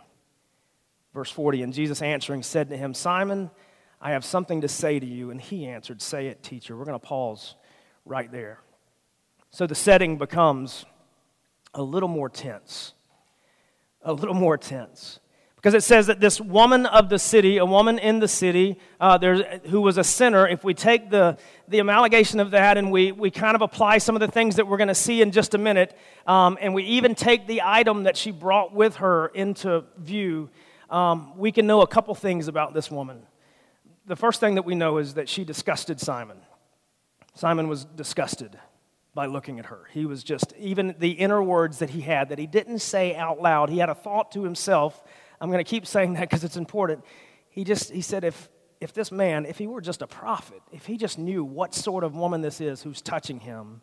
Verse 1.14 1.32
40 1.32 1.64
And 1.64 1.74
Jesus 1.74 2.02
answering 2.02 2.44
said 2.44 2.70
to 2.70 2.78
him, 2.78 2.94
Simon, 2.94 3.52
I 4.02 4.12
have 4.12 4.26
something 4.26 4.62
to 4.62 4.68
say 4.68 5.00
to 5.00 5.06
you. 5.06 5.32
And 5.32 5.40
he 5.40 5.66
answered, 5.68 6.02
Say 6.02 6.28
it, 6.28 6.44
teacher. 6.44 6.76
We're 6.76 6.86
going 6.86 7.00
to 7.00 7.06
pause 7.06 7.56
right 8.06 8.30
there. 8.30 8.60
So 9.52 9.68
the 9.68 9.76
setting 9.76 10.18
becomes 10.18 10.86
a 11.74 11.84
little 11.84 12.08
more 12.08 12.30
tense. 12.30 12.94
A 14.02 14.14
little 14.14 14.34
more 14.34 14.58
tense. 14.58 15.20
Because 15.58 15.74
it 15.74 15.84
says 15.84 16.08
that 16.08 16.22
this 16.22 16.40
woman 16.40 16.86
of 16.86 17.10
the 17.10 17.20
city, 17.20 17.58
a 17.58 17.66
woman 17.66 18.00
in 18.00 18.20
the 18.20 18.30
city, 18.30 18.80
uh, 19.00 19.20
who 19.66 19.82
was 19.82 19.98
a 19.98 20.04
sinner, 20.04 20.48
if 20.48 20.64
we 20.64 20.74
take 20.74 21.12
the, 21.12 21.38
the 21.68 21.80
amalgamation 21.80 22.40
of 22.40 22.52
that 22.52 22.78
and 22.78 22.92
we, 22.92 23.12
we 23.12 23.30
kind 23.30 23.54
of 23.54 23.62
apply 23.62 24.00
some 24.00 24.16
of 24.16 24.22
the 24.22 24.28
things 24.28 24.56
that 24.56 24.66
we're 24.66 24.78
going 24.78 24.88
to 24.88 24.96
see 24.96 25.22
in 25.22 25.32
just 25.32 25.54
a 25.54 25.60
minute, 25.60 25.96
um, 26.26 26.58
and 26.62 26.74
we 26.74 26.84
even 26.86 27.14
take 27.14 27.46
the 27.46 27.62
item 27.64 28.04
that 28.04 28.18
she 28.18 28.32
brought 28.32 28.74
with 28.74 28.96
her 28.96 29.28
into 29.28 29.84
view, 29.98 30.50
um, 30.90 31.38
we 31.38 31.52
can 31.52 31.68
know 31.68 31.82
a 31.82 31.88
couple 31.88 32.16
things 32.16 32.48
about 32.48 32.74
this 32.74 32.90
woman. 32.90 33.22
The 34.08 34.16
first 34.16 34.40
thing 34.40 34.56
that 34.56 34.64
we 34.66 34.76
know 34.76 34.98
is 34.98 35.14
that 35.16 35.30
she 35.30 35.44
disgusted 35.44 36.00
Simon. 36.00 36.38
Simon 37.36 37.68
was 37.68 37.86
disgusted 37.86 38.58
by 39.14 39.26
looking 39.26 39.60
at 39.60 39.66
her. 39.66 39.88
He 39.92 40.06
was 40.06 40.24
just, 40.24 40.54
even 40.58 40.96
the 40.98 41.12
inner 41.12 41.44
words 41.44 41.80
that 41.80 41.90
he 41.90 42.02
had 42.02 42.30
that 42.30 42.40
he 42.40 42.48
didn't 42.48 42.80
say 42.80 43.16
out 43.16 43.42
loud, 43.42 43.70
he 43.70 43.80
had 43.80 43.90
a 43.90 43.96
thought 43.96 44.32
to 44.34 44.44
himself. 44.44 45.04
I'm 45.40 45.50
going 45.50 45.64
to 45.64 45.70
keep 45.70 45.86
saying 45.86 46.14
that 46.14 46.22
because 46.22 46.44
it's 46.44 46.56
important. 46.56 47.04
He 47.50 47.64
just, 47.64 47.92
he 47.92 48.02
said, 48.02 48.24
if, 48.24 48.50
if 48.80 48.94
this 48.94 49.12
man, 49.12 49.46
if 49.46 49.58
he 49.58 49.68
were 49.68 49.82
just 49.82 50.02
a 50.02 50.08
prophet, 50.08 50.62
if 50.72 50.86
he 50.86 50.98
just 50.98 51.20
knew 51.20 51.44
what 51.44 51.74
sort 51.74 52.04
of 52.04 52.16
woman 52.16 52.42
this 52.42 52.62
is 52.62 52.82
who's 52.82 53.02
touching 53.02 53.42
him, 53.42 53.82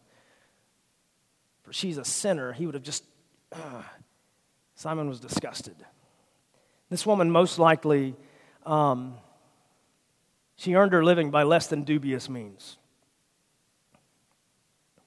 for 1.62 1.72
she's 1.74 1.98
a 1.98 2.04
sinner, 2.04 2.52
he 2.52 2.64
would 2.64 2.74
have 2.74 2.82
just, 2.82 3.04
Simon 4.74 5.08
was 5.08 5.20
disgusted. 5.20 5.76
This 6.88 7.04
woman 7.04 7.30
most 7.30 7.58
likely, 7.58 8.16
um, 8.64 9.14
she 10.56 10.74
earned 10.74 10.92
her 10.92 11.04
living 11.04 11.30
by 11.30 11.42
less 11.42 11.66
than 11.66 11.84
dubious 11.84 12.30
means. 12.30 12.78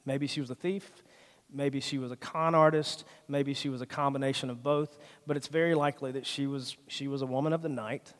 Maybe 0.05 0.27
she 0.27 0.41
was 0.41 0.49
a 0.49 0.55
thief. 0.55 1.03
Maybe 1.53 1.79
she 1.79 1.97
was 1.97 2.11
a 2.11 2.15
con 2.15 2.55
artist. 2.55 3.03
Maybe 3.27 3.53
she 3.53 3.69
was 3.69 3.81
a 3.81 3.85
combination 3.85 4.49
of 4.49 4.63
both. 4.63 4.97
But 5.27 5.37
it's 5.37 5.47
very 5.47 5.75
likely 5.75 6.11
that 6.13 6.25
she 6.25 6.47
was, 6.47 6.77
she 6.87 7.07
was 7.07 7.21
a 7.21 7.25
woman 7.25 7.53
of 7.53 7.61
the 7.61 7.69
night 7.69 8.13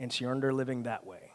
and 0.00 0.12
she 0.12 0.24
earned 0.24 0.42
her 0.42 0.52
living 0.52 0.84
that 0.84 1.06
way. 1.06 1.30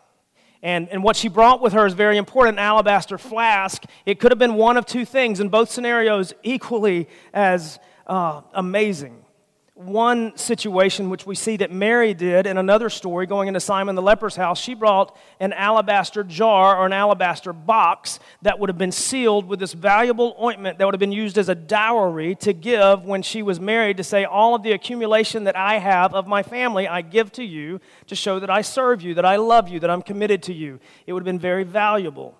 And, 0.64 0.90
and 0.90 1.04
what 1.04 1.16
she 1.16 1.28
brought 1.28 1.62
with 1.62 1.74
her 1.74 1.86
is 1.86 1.94
very 1.94 2.18
important 2.18 2.58
an 2.58 2.64
alabaster 2.64 3.18
flask. 3.18 3.84
It 4.06 4.20
could 4.20 4.32
have 4.32 4.40
been 4.40 4.56
one 4.56 4.76
of 4.76 4.86
two 4.88 5.06
things, 5.06 5.40
in 5.40 5.50
both 5.50 5.70
scenarios, 5.70 6.34
equally 6.42 7.08
as 7.32 7.78
uh, 8.08 8.42
amazing 8.54 9.24
one 9.78 10.36
situation 10.36 11.10
which 11.12 11.28
we 11.28 11.36
see 11.36 11.56
that 11.58 11.72
Mary 11.72 12.16
did 12.16 12.48
in 12.48 12.58
another 12.58 12.90
story 12.90 13.28
going 13.28 13.48
into 13.48 13.60
Simon 13.60 13.96
the 13.96 14.02
leper's 14.02 14.36
house, 14.36 14.60
she 14.60 14.74
brought 14.74 15.16
an 15.40 15.54
alabaster 15.54 16.24
jar 16.24 16.78
or 16.78 16.88
an 16.88 16.94
alabaster 16.94 17.54
box 17.54 18.20
that 18.42 18.58
would 18.58 18.70
have 18.70 18.78
been 18.78 18.92
sealed 18.92 19.48
with 19.48 19.60
this 19.60 19.74
valuable 19.74 20.36
ointment 20.42 20.80
that 20.80 20.86
would 20.86 20.96
have 20.96 21.00
been 21.00 21.12
used 21.12 21.38
as 21.38 21.48
a 21.48 21.56
dowry 21.56 22.34
to 22.36 22.54
give 22.54 23.06
when 23.06 23.22
she 23.22 23.44
was 23.44 23.60
married 23.60 23.98
to 23.98 24.04
say, 24.04 24.26
All 24.26 24.56
of 24.56 24.64
the 24.64 24.72
accumulation 24.72 25.44
that 25.44 25.56
I 25.56 25.78
have 25.78 26.14
of 26.16 26.28
my 26.28 26.42
family, 26.42 26.88
I 26.88 27.02
give 27.02 27.32
to 27.34 27.44
you 27.44 27.80
to 28.08 28.16
show 28.16 28.40
that 28.40 28.50
I 28.50 28.62
serve 28.62 29.04
you, 29.04 29.14
that 29.14 29.26
I 29.26 29.36
love 29.36 29.70
you, 29.70 29.80
that 29.82 29.90
I'm 29.92 30.02
committed 30.02 30.42
to 30.44 30.54
you. 30.54 30.80
It 31.06 31.14
would 31.14 31.22
have 31.22 31.26
been 31.26 31.40
very 31.40 31.64
valuable. 31.64 32.36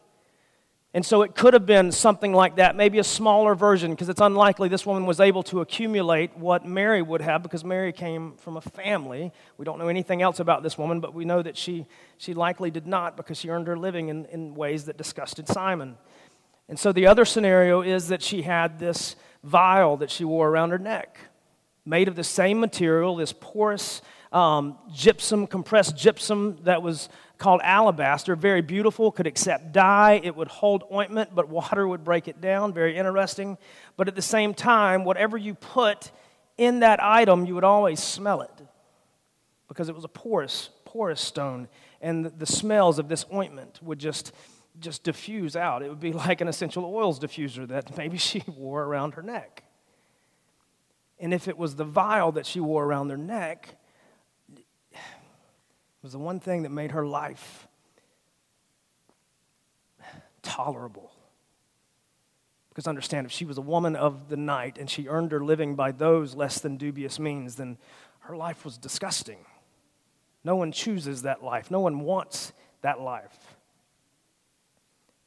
And 0.94 1.06
so 1.06 1.22
it 1.22 1.36
could 1.36 1.54
have 1.54 1.66
been 1.66 1.92
something 1.92 2.34
like 2.34 2.56
that, 2.56 2.76
maybe 2.76 2.98
a 2.98 3.04
smaller 3.04 3.56
version, 3.56 3.92
because 3.92 4.10
it's 4.10 4.22
unlikely 4.22 4.70
this 4.70 4.86
woman 4.86 5.06
was 5.06 5.20
able 5.20 5.44
to 5.44 5.62
accumulate 5.62 6.36
what 6.38 6.66
Mary 6.66 7.02
would 7.02 7.22
have, 7.22 7.44
because 7.44 7.64
Mary 7.64 7.92
came 7.92 8.34
from 8.38 8.58
a 8.58 8.62
family. 8.62 9.32
We 9.58 9.66
don't 9.66 9.80
know 9.80 9.90
anything 9.90 10.22
else 10.22 10.40
about 10.40 10.64
this 10.64 10.78
woman, 10.78 11.00
but 11.00 11.14
we 11.14 11.26
know 11.26 11.42
that 11.42 11.58
she, 11.58 11.86
she 12.18 12.34
likely 12.34 12.72
did 12.72 12.88
not, 12.88 13.18
because 13.18 13.38
she 13.38 13.50
earned 13.50 13.68
her 13.68 13.78
living 13.78 14.08
in, 14.08 14.26
in 14.28 14.56
ways 14.56 14.86
that 14.86 14.98
disgusted 14.98 15.48
Simon. 15.48 15.98
And 16.70 16.80
so 16.80 16.92
the 16.92 17.06
other 17.06 17.26
scenario 17.26 17.82
is 17.82 18.08
that 18.08 18.22
she 18.22 18.42
had 18.42 18.80
this 18.80 19.18
vial 19.44 19.98
that 19.98 20.10
she 20.10 20.24
wore 20.26 20.50
around 20.50 20.72
her 20.72 20.80
neck, 20.80 21.20
made 21.86 22.08
of 22.08 22.16
the 22.16 22.24
same 22.24 22.60
material, 22.60 23.16
this 23.18 23.34
porous 23.34 24.02
um, 24.32 24.78
gypsum, 24.92 25.48
compressed 25.48 25.96
gypsum 25.96 26.58
that 26.64 26.82
was 26.82 27.10
called 27.38 27.62
alabaster, 27.64 28.36
very 28.36 28.62
beautiful, 28.62 29.12
could 29.12 29.28
accept 29.28 29.72
dye. 29.72 30.20
It 30.24 30.36
would 30.36 30.48
hold 30.48 30.84
ointment, 30.92 31.34
but 31.34 31.50
water 31.50 31.88
would 31.88 32.04
break 32.04 32.28
it 32.28 32.42
down. 32.42 32.74
Very 32.74 32.98
interesting. 32.98 33.58
But 33.96 34.08
at 34.08 34.16
the 34.16 34.22
same 34.22 34.54
time, 34.54 35.04
whatever 35.04 35.38
you 35.38 35.54
put 35.54 36.12
in 36.58 36.80
that 36.80 37.02
item, 37.02 37.46
you 37.46 37.56
would 37.56 37.64
always 37.64 38.02
smell 38.02 38.42
it 38.42 38.52
because 39.68 39.90
it 39.90 39.96
was 39.96 40.04
a 40.04 40.10
porous, 40.10 40.70
porous 40.86 41.22
stone. 41.22 41.68
And 42.02 42.26
the, 42.26 42.46
smells 42.46 43.00
of 43.00 43.10
this 43.10 43.26
ointment 43.34 43.80
would 43.82 44.00
just, 44.00 44.34
just 44.80 45.04
diffuse 45.04 45.56
out. 45.56 45.84
It 45.84 45.90
would 45.90 46.00
be 46.00 46.14
like 46.28 46.42
an 46.42 46.48
essential 46.48 46.86
oils 46.86 47.20
diffuser 47.20 47.68
that 47.68 47.98
maybe 47.98 48.18
she 48.18 48.44
wore 48.48 48.84
around 48.84 49.14
her 49.16 49.24
neck. 49.24 49.64
And 51.20 51.34
if 51.34 51.48
it 51.48 51.58
was 51.58 51.76
the 51.76 51.84
vial 51.84 52.32
that 52.34 52.46
she 52.46 52.60
wore 52.60 52.86
around 52.86 53.10
her 53.10 53.18
neck, 53.18 53.76
was 56.02 56.12
the 56.12 56.20
one 56.20 56.40
thing 56.40 56.64
that 56.64 56.70
made 56.70 56.92
her 56.92 57.06
life 57.06 57.68
tolerable. 60.42 61.12
Because 62.70 62.88
understand, 62.88 63.26
if 63.26 63.32
she 63.32 63.46
was 63.46 63.58
a 63.58 63.62
woman 63.62 63.96
of 63.96 64.30
the 64.30 64.38
night 64.38 64.78
and 64.78 64.90
she 64.90 65.08
earned 65.08 65.32
her 65.32 65.44
living 65.44 65.76
by 65.76 65.92
those 65.92 66.36
less 66.36 66.60
than 66.60 66.78
dubious 66.78 67.20
means, 67.20 67.56
then 67.56 67.78
her 68.20 68.36
life 68.36 68.64
was 68.64 68.78
disgusting. 68.78 69.40
No 70.44 70.56
one 70.56 70.72
chooses 70.72 71.24
that 71.24 71.44
life, 71.44 71.72
no 71.72 71.80
one 71.80 72.02
wants 72.02 72.54
that 72.82 73.02
life. 73.02 73.58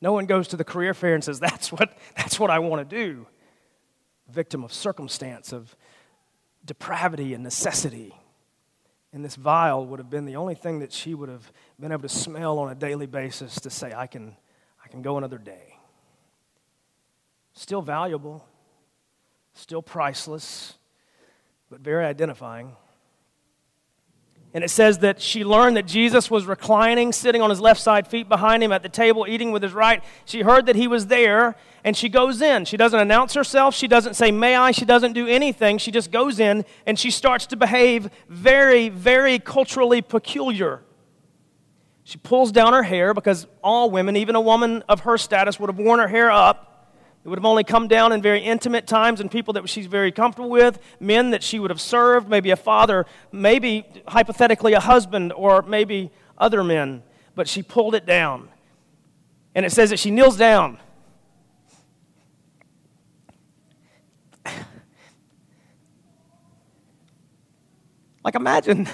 No 0.00 0.12
one 0.12 0.27
goes 0.27 0.49
to 0.49 0.57
the 0.57 0.65
career 0.65 0.95
fair 0.95 1.15
and 1.15 1.23
says, 1.23 1.41
That's 1.41 1.71
what, 1.73 1.97
that's 2.17 2.41
what 2.41 2.50
I 2.50 2.59
want 2.59 2.89
to 2.89 2.97
do. 2.97 3.27
Victim 4.29 4.65
of 4.65 4.73
circumstance, 4.73 5.53
of 5.53 5.77
depravity 6.65 7.35
and 7.35 7.43
necessity. 7.43 8.15
And 9.12 9.25
this 9.25 9.35
vial 9.37 9.87
would 9.87 9.99
have 9.99 10.09
been 10.09 10.25
the 10.25 10.37
only 10.37 10.55
thing 10.55 10.79
that 10.81 10.93
she 10.93 11.14
would 11.14 11.29
have 11.29 11.52
been 11.79 11.90
able 11.90 12.02
to 12.02 12.09
smell 12.09 12.59
on 12.59 12.71
a 12.71 12.75
daily 12.75 13.07
basis 13.07 13.61
to 13.61 13.71
say, 13.71 13.93
I 13.93 14.07
can, 14.07 14.37
I 14.85 14.88
can 14.88 15.02
go 15.02 15.19
another 15.19 15.38
day. 15.38 15.76
Still 17.52 17.83
valuable, 17.83 18.45
still 19.55 19.83
priceless, 19.83 20.75
but 21.71 21.81
very 21.81 22.05
identifying. 22.05 22.76
And 24.52 24.64
it 24.64 24.69
says 24.71 24.99
that 24.99 25.21
she 25.21 25.45
learned 25.45 25.76
that 25.76 25.87
Jesus 25.87 26.28
was 26.28 26.45
reclining, 26.45 27.12
sitting 27.12 27.40
on 27.40 27.50
his 27.50 27.61
left 27.61 27.80
side, 27.80 28.09
feet 28.09 28.28
behind 28.28 28.64
him 28.64 28.73
at 28.73 28.83
the 28.83 28.88
table, 28.88 29.25
eating 29.28 29.52
with 29.52 29.62
his 29.62 29.73
right. 29.73 30.02
She 30.25 30.42
heard 30.42 30.66
that 30.66 30.75
he 30.75 30.88
was 30.88 31.07
there, 31.07 31.54
and 31.85 31.97
she 31.97 32.09
goes 32.09 32.42
in. 32.42 32.64
She 32.64 32.76
doesn't 32.76 32.99
announce 32.99 33.35
herself. 33.35 33.76
She 33.76 33.87
doesn't 33.87 34.14
say, 34.14 34.33
May 34.33 34.57
I? 34.57 34.73
She 34.73 34.85
doesn't 34.85 35.12
do 35.12 35.28
anything. 35.28 35.78
She 35.78 35.92
just 35.92 36.11
goes 36.11 36.40
in, 36.40 36.64
and 36.85 36.99
she 36.99 37.12
starts 37.12 37.47
to 37.47 37.57
behave 37.57 38.11
very, 38.28 38.88
very 38.88 39.38
culturally 39.38 40.02
peculiar. 40.02 40.83
She 42.02 42.19
pulls 42.19 42.50
down 42.50 42.73
her 42.73 42.83
hair 42.83 43.14
because 43.14 43.47
all 43.62 43.88
women, 43.88 44.16
even 44.16 44.35
a 44.35 44.40
woman 44.40 44.83
of 44.88 45.00
her 45.00 45.16
status, 45.16 45.61
would 45.61 45.71
have 45.71 45.78
worn 45.78 46.00
her 46.00 46.09
hair 46.09 46.28
up. 46.28 46.70
It 47.23 47.29
would 47.29 47.39
have 47.39 47.45
only 47.45 47.65
come 47.65 47.87
down 47.87 48.12
in 48.12 48.23
very 48.23 48.41
intimate 48.41 48.87
times 48.87 49.21
and 49.21 49.31
people 49.31 49.53
that 49.55 49.69
she's 49.69 49.87
very 49.87 50.11
comfortable 50.11 50.49
with, 50.49 50.79
men 51.00 51.31
that 51.31 51.43
she 51.43 51.59
would 51.59 51.71
have 51.71 51.81
served, 51.81 52.31
maybe 52.31 52.50
a 52.50 52.57
father, 52.57 53.05
maybe 53.31 53.85
hypothetically 54.09 54.73
a 54.73 54.81
husband, 54.81 55.33
or 55.35 55.61
maybe 55.62 56.11
other 56.39 56.65
men. 56.65 57.03
But 57.35 57.47
she 57.47 57.62
pulled 57.62 57.95
it 57.95 58.07
down. 58.07 58.49
And 59.55 59.67
it 59.67 59.71
says 59.71 59.91
that 59.91 59.99
she 59.99 60.11
kneels 60.11 60.37
down. 60.37 60.79
Like 68.23 68.35
imagine 68.35 68.87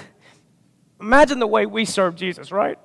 imagine 1.01 1.39
the 1.39 1.47
way 1.47 1.65
we 1.65 1.83
serve 1.83 2.15
Jesus, 2.15 2.49
right? 2.49 2.79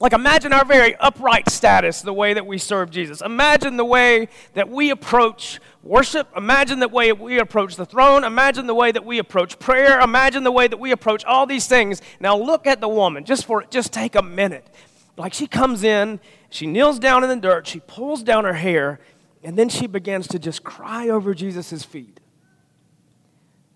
Like, 0.00 0.12
imagine 0.12 0.52
our 0.52 0.64
very 0.64 0.94
upright 0.96 1.50
status, 1.50 2.02
the 2.02 2.12
way 2.12 2.32
that 2.34 2.46
we 2.46 2.56
serve 2.58 2.90
Jesus. 2.90 3.20
Imagine 3.20 3.76
the 3.76 3.84
way 3.84 4.28
that 4.54 4.68
we 4.68 4.90
approach 4.90 5.58
worship. 5.82 6.28
Imagine 6.36 6.78
the 6.78 6.86
way 6.86 7.12
we 7.12 7.40
approach 7.40 7.74
the 7.74 7.84
throne. 7.84 8.22
Imagine 8.22 8.68
the 8.68 8.74
way 8.74 8.92
that 8.92 9.04
we 9.04 9.18
approach 9.18 9.58
prayer. 9.58 9.98
Imagine 10.00 10.44
the 10.44 10.52
way 10.52 10.68
that 10.68 10.78
we 10.78 10.92
approach 10.92 11.24
all 11.24 11.46
these 11.46 11.66
things. 11.66 12.00
Now, 12.20 12.36
look 12.36 12.66
at 12.66 12.80
the 12.80 12.88
woman, 12.88 13.24
just 13.24 13.44
for 13.44 13.64
just 13.64 13.92
take 13.92 14.14
a 14.14 14.22
minute. 14.22 14.68
Like, 15.16 15.34
she 15.34 15.48
comes 15.48 15.82
in, 15.82 16.20
she 16.48 16.66
kneels 16.66 17.00
down 17.00 17.24
in 17.24 17.28
the 17.28 17.36
dirt, 17.36 17.66
she 17.66 17.80
pulls 17.80 18.22
down 18.22 18.44
her 18.44 18.52
hair, 18.52 19.00
and 19.42 19.58
then 19.58 19.68
she 19.68 19.88
begins 19.88 20.28
to 20.28 20.38
just 20.38 20.62
cry 20.62 21.08
over 21.08 21.34
Jesus' 21.34 21.82
feet. 21.82 22.20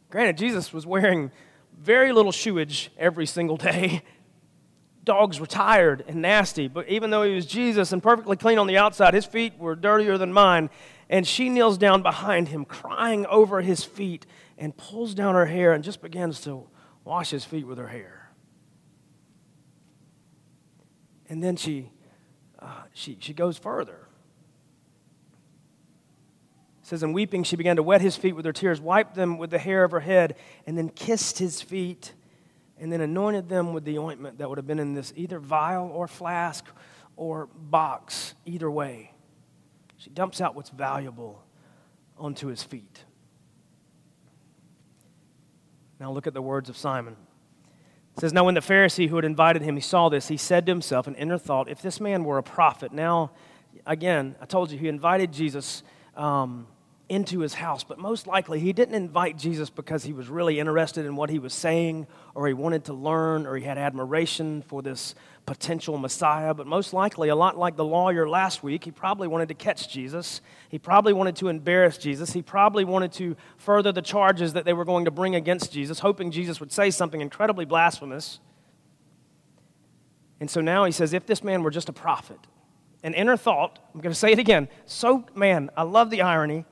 Granted, 0.08 0.38
Jesus 0.38 0.72
was 0.72 0.86
wearing 0.86 1.32
very 1.76 2.12
little 2.12 2.30
shoeage 2.30 2.90
every 2.96 3.26
single 3.26 3.56
day 3.56 4.02
dogs 5.04 5.40
were 5.40 5.46
tired 5.46 6.04
and 6.06 6.22
nasty, 6.22 6.68
but 6.68 6.88
even 6.88 7.10
though 7.10 7.22
he 7.22 7.34
was 7.34 7.46
Jesus 7.46 7.92
and 7.92 8.02
perfectly 8.02 8.36
clean 8.36 8.58
on 8.58 8.66
the 8.66 8.78
outside, 8.78 9.14
his 9.14 9.24
feet 9.24 9.58
were 9.58 9.74
dirtier 9.74 10.18
than 10.18 10.32
mine. 10.32 10.70
And 11.08 11.26
she 11.26 11.48
kneels 11.48 11.76
down 11.76 12.02
behind 12.02 12.48
him, 12.48 12.64
crying 12.64 13.26
over 13.26 13.60
his 13.60 13.84
feet, 13.84 14.26
and 14.56 14.76
pulls 14.76 15.14
down 15.14 15.34
her 15.34 15.46
hair 15.46 15.72
and 15.72 15.82
just 15.84 16.00
begins 16.00 16.40
to 16.42 16.68
wash 17.04 17.30
his 17.30 17.44
feet 17.44 17.66
with 17.66 17.78
her 17.78 17.88
hair. 17.88 18.30
And 21.28 21.42
then 21.42 21.56
she, 21.56 21.90
uh, 22.58 22.82
she, 22.92 23.16
she 23.20 23.34
goes 23.34 23.58
further. 23.58 24.08
It 26.82 26.86
says, 26.86 27.02
And 27.02 27.12
weeping, 27.12 27.42
she 27.42 27.56
began 27.56 27.76
to 27.76 27.82
wet 27.82 28.00
his 28.00 28.16
feet 28.16 28.34
with 28.34 28.44
her 28.44 28.52
tears, 28.52 28.80
wiped 28.80 29.14
them 29.14 29.38
with 29.38 29.50
the 29.50 29.58
hair 29.58 29.84
of 29.84 29.90
her 29.90 30.00
head, 30.00 30.36
and 30.66 30.78
then 30.78 30.88
kissed 30.88 31.38
his 31.38 31.60
feet 31.60 32.12
and 32.82 32.92
then 32.92 33.00
anointed 33.00 33.48
them 33.48 33.72
with 33.72 33.84
the 33.84 33.96
ointment 33.96 34.38
that 34.38 34.48
would 34.48 34.58
have 34.58 34.66
been 34.66 34.80
in 34.80 34.92
this 34.92 35.12
either 35.14 35.38
vial 35.38 35.88
or 35.94 36.08
flask 36.08 36.66
or 37.14 37.48
box, 37.54 38.34
either 38.44 38.68
way. 38.68 39.12
She 39.98 40.10
dumps 40.10 40.40
out 40.40 40.56
what's 40.56 40.70
valuable 40.70 41.44
onto 42.18 42.48
his 42.48 42.64
feet. 42.64 43.04
Now 46.00 46.10
look 46.10 46.26
at 46.26 46.34
the 46.34 46.42
words 46.42 46.68
of 46.68 46.76
Simon. 46.76 47.16
It 48.16 48.20
says, 48.20 48.32
Now 48.32 48.42
when 48.42 48.54
the 48.54 48.60
Pharisee 48.60 49.08
who 49.08 49.14
had 49.14 49.24
invited 49.24 49.62
him, 49.62 49.76
he 49.76 49.80
saw 49.80 50.08
this, 50.08 50.26
he 50.26 50.36
said 50.36 50.66
to 50.66 50.72
himself, 50.72 51.06
an 51.06 51.14
inner 51.14 51.38
thought, 51.38 51.68
if 51.68 51.82
this 51.82 52.00
man 52.00 52.24
were 52.24 52.38
a 52.38 52.42
prophet. 52.42 52.90
Now, 52.90 53.30
again, 53.86 54.34
I 54.40 54.46
told 54.46 54.72
you, 54.72 54.78
he 54.78 54.88
invited 54.88 55.32
Jesus 55.32 55.84
um, 56.16 56.66
into 57.12 57.40
his 57.40 57.52
house, 57.52 57.84
but 57.84 57.98
most 57.98 58.26
likely 58.26 58.58
he 58.58 58.72
didn't 58.72 58.94
invite 58.94 59.36
Jesus 59.36 59.68
because 59.68 60.02
he 60.02 60.14
was 60.14 60.28
really 60.28 60.58
interested 60.58 61.04
in 61.04 61.14
what 61.14 61.28
he 61.28 61.38
was 61.38 61.52
saying 61.52 62.06
or 62.34 62.46
he 62.46 62.54
wanted 62.54 62.86
to 62.86 62.94
learn 62.94 63.46
or 63.46 63.54
he 63.54 63.64
had 63.64 63.76
admiration 63.76 64.62
for 64.62 64.80
this 64.80 65.14
potential 65.44 65.98
Messiah. 65.98 66.54
But 66.54 66.66
most 66.66 66.94
likely, 66.94 67.28
a 67.28 67.36
lot 67.36 67.58
like 67.58 67.76
the 67.76 67.84
lawyer 67.84 68.26
last 68.26 68.62
week, 68.62 68.84
he 68.84 68.90
probably 68.90 69.28
wanted 69.28 69.48
to 69.48 69.54
catch 69.54 69.90
Jesus. 69.92 70.40
He 70.70 70.78
probably 70.78 71.12
wanted 71.12 71.36
to 71.36 71.48
embarrass 71.48 71.98
Jesus. 71.98 72.32
He 72.32 72.40
probably 72.40 72.82
wanted 72.82 73.12
to 73.12 73.36
further 73.58 73.92
the 73.92 74.00
charges 74.00 74.54
that 74.54 74.64
they 74.64 74.72
were 74.72 74.86
going 74.86 75.04
to 75.04 75.10
bring 75.10 75.34
against 75.34 75.70
Jesus, 75.70 75.98
hoping 75.98 76.30
Jesus 76.30 76.60
would 76.60 76.72
say 76.72 76.90
something 76.90 77.20
incredibly 77.20 77.66
blasphemous. 77.66 78.40
And 80.40 80.50
so 80.50 80.62
now 80.62 80.86
he 80.86 80.92
says, 80.92 81.12
if 81.12 81.26
this 81.26 81.44
man 81.44 81.62
were 81.62 81.70
just 81.70 81.90
a 81.90 81.92
prophet, 81.92 82.38
an 83.02 83.12
inner 83.12 83.36
thought, 83.36 83.78
I'm 83.92 84.00
going 84.00 84.14
to 84.14 84.18
say 84.18 84.32
it 84.32 84.38
again. 84.38 84.68
So, 84.86 85.26
man, 85.34 85.68
I 85.76 85.82
love 85.82 86.08
the 86.08 86.22
irony 86.22 86.64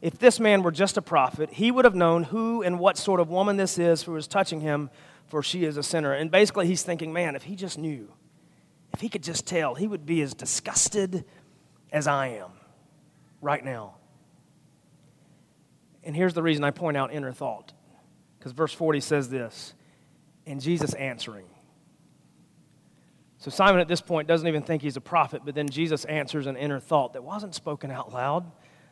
if 0.00 0.18
this 0.18 0.38
man 0.38 0.62
were 0.62 0.70
just 0.70 0.96
a 0.96 1.02
prophet, 1.02 1.50
he 1.52 1.70
would 1.70 1.84
have 1.84 1.94
known 1.94 2.24
who 2.24 2.62
and 2.62 2.78
what 2.78 2.96
sort 2.96 3.20
of 3.20 3.28
woman 3.28 3.56
this 3.56 3.78
is 3.78 4.02
who 4.02 4.14
is 4.16 4.28
touching 4.28 4.60
him, 4.60 4.90
for 5.26 5.42
she 5.42 5.64
is 5.64 5.76
a 5.76 5.82
sinner. 5.82 6.12
And 6.12 6.30
basically, 6.30 6.66
he's 6.66 6.82
thinking, 6.82 7.12
man, 7.12 7.34
if 7.34 7.42
he 7.42 7.56
just 7.56 7.78
knew, 7.78 8.12
if 8.94 9.00
he 9.00 9.08
could 9.08 9.22
just 9.22 9.46
tell, 9.46 9.74
he 9.74 9.86
would 9.86 10.06
be 10.06 10.22
as 10.22 10.34
disgusted 10.34 11.24
as 11.92 12.06
I 12.06 12.28
am 12.28 12.50
right 13.40 13.64
now. 13.64 13.96
And 16.04 16.14
here's 16.14 16.34
the 16.34 16.42
reason 16.42 16.64
I 16.64 16.70
point 16.70 16.96
out 16.96 17.12
inner 17.12 17.32
thought. 17.32 17.72
Because 18.38 18.52
verse 18.52 18.72
40 18.72 19.00
says 19.00 19.28
this, 19.28 19.74
and 20.46 20.60
Jesus 20.60 20.94
answering. 20.94 21.46
So 23.38 23.50
Simon 23.50 23.80
at 23.80 23.88
this 23.88 24.00
point 24.00 24.26
doesn't 24.28 24.46
even 24.46 24.62
think 24.62 24.82
he's 24.82 24.96
a 24.96 25.00
prophet, 25.00 25.42
but 25.44 25.54
then 25.54 25.68
Jesus 25.68 26.04
answers 26.04 26.46
an 26.46 26.56
inner 26.56 26.80
thought 26.80 27.12
that 27.12 27.22
wasn't 27.22 27.54
spoken 27.54 27.90
out 27.90 28.12
loud 28.12 28.50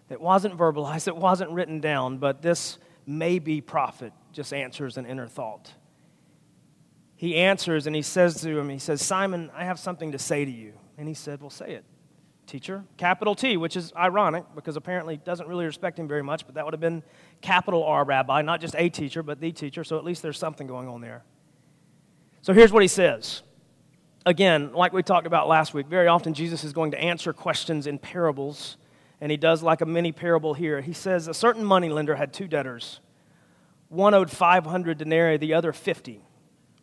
that 0.09 0.21
wasn't 0.21 0.57
verbalized, 0.57 1.09
it 1.09 1.17
wasn't 1.17 1.51
written 1.51 1.81
down, 1.81 2.19
but 2.19 2.43
this 2.43 2.79
may 3.07 3.39
be 3.39 3.61
prophet 3.61 4.13
just 4.33 4.53
answers 4.53 4.97
an 4.97 5.07
inner 5.07 5.27
thought. 5.27 5.73
He 7.15 7.37
answers 7.37 7.87
and 7.87 7.97
he 7.97 8.03
says 8.03 8.41
to 8.43 8.59
him, 8.59 8.69
he 8.69 8.79
says, 8.79 9.01
Simon, 9.01 9.51
I 9.55 9.65
have 9.65 9.79
something 9.79 10.13
to 10.13 10.19
say 10.19 10.45
to 10.45 10.51
you. 10.51 10.75
And 10.99 11.09
he 11.09 11.15
said, 11.15 11.41
Well, 11.41 11.51
say 11.51 11.73
it, 11.73 11.85
teacher. 12.47 12.85
Capital 12.99 13.35
T, 13.35 13.57
which 13.57 13.77
is 13.77 13.93
ironic 13.97 14.45
because 14.55 14.77
apparently 14.77 15.17
doesn't 15.17 15.49
really 15.49 15.65
respect 15.65 15.99
him 15.99 16.09
very 16.09 16.23
much, 16.23 16.45
but 16.47 16.55
that 16.57 16.65
would 16.65 16.75
have 16.75 16.81
been 16.81 17.03
capital 17.41 17.85
R 17.85 18.05
rabbi, 18.05 18.43
not 18.43 18.61
just 18.61 18.75
a 18.77 18.89
teacher, 18.89 19.23
but 19.23 19.41
the 19.41 19.53
teacher. 19.53 19.85
So 19.85 19.97
at 19.97 20.05
least 20.05 20.23
there's 20.23 20.39
something 20.39 20.67
going 20.67 20.89
on 20.89 21.01
there. 21.01 21.25
So 22.43 22.53
here's 22.53 22.73
what 22.73 22.83
he 22.83 22.89
says. 22.89 23.43
Again, 24.27 24.73
like 24.73 24.93
we 24.93 25.03
talked 25.03 25.27
about 25.27 25.49
last 25.49 25.73
week, 25.73 25.87
very 25.87 26.09
often 26.09 26.35
Jesus 26.35 26.65
is 26.65 26.73
going 26.73 26.91
to 26.91 27.01
answer 27.01 27.33
questions 27.33 27.87
in 27.87 27.99
parables 27.99 28.77
and 29.27 29.31
he 29.33 29.37
does 29.37 29.61
like 29.61 29.81
a 29.81 29.87
mini 29.87 30.13
parable 30.13 30.55
here. 30.55 30.81
He 30.81 30.93
says 30.93 31.27
a 31.27 31.35
certain 31.35 31.65
moneylender 31.65 32.15
had 32.15 32.33
two 32.33 32.47
debtors. 32.47 33.01
One 33.89 34.15
owed 34.15 34.31
500 34.31 34.99
denarii, 34.99 35.37
the 35.37 35.53
other 35.53 35.73
50. 35.73 36.23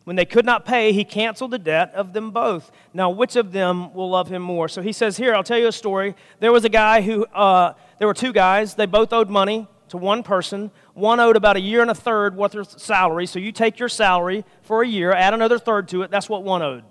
When 0.04 0.16
they 0.16 0.26
could 0.26 0.44
not 0.44 0.66
pay, 0.66 0.92
he 0.92 1.04
canceled 1.04 1.52
the 1.52 1.58
debt 1.58 1.94
of 1.94 2.12
them 2.12 2.32
both. 2.32 2.70
Now, 2.92 3.08
which 3.08 3.36
of 3.36 3.52
them 3.52 3.94
will 3.94 4.10
love 4.10 4.28
him 4.28 4.42
more? 4.42 4.68
So 4.68 4.82
he 4.82 4.92
says, 4.92 5.16
Here, 5.16 5.34
I'll 5.34 5.42
tell 5.42 5.56
you 5.56 5.68
a 5.68 5.72
story. 5.72 6.14
There 6.38 6.52
was 6.52 6.66
a 6.66 6.68
guy 6.68 7.00
who, 7.00 7.24
uh, 7.24 7.72
there 7.98 8.06
were 8.06 8.12
two 8.12 8.34
guys. 8.34 8.74
They 8.74 8.84
both 8.84 9.14
owed 9.14 9.30
money 9.30 9.66
to 9.88 9.96
one 9.96 10.22
person. 10.22 10.70
One 10.92 11.20
owed 11.20 11.36
about 11.36 11.56
a 11.56 11.62
year 11.62 11.80
and 11.80 11.90
a 11.90 11.94
third 11.94 12.36
worth 12.36 12.54
of 12.56 12.78
salary. 12.78 13.24
So 13.24 13.38
you 13.38 13.52
take 13.52 13.78
your 13.78 13.88
salary 13.88 14.44
for 14.60 14.82
a 14.82 14.86
year, 14.86 15.12
add 15.12 15.32
another 15.32 15.58
third 15.58 15.88
to 15.88 16.02
it. 16.02 16.10
That's 16.10 16.28
what 16.28 16.42
one 16.42 16.60
owed. 16.60 16.84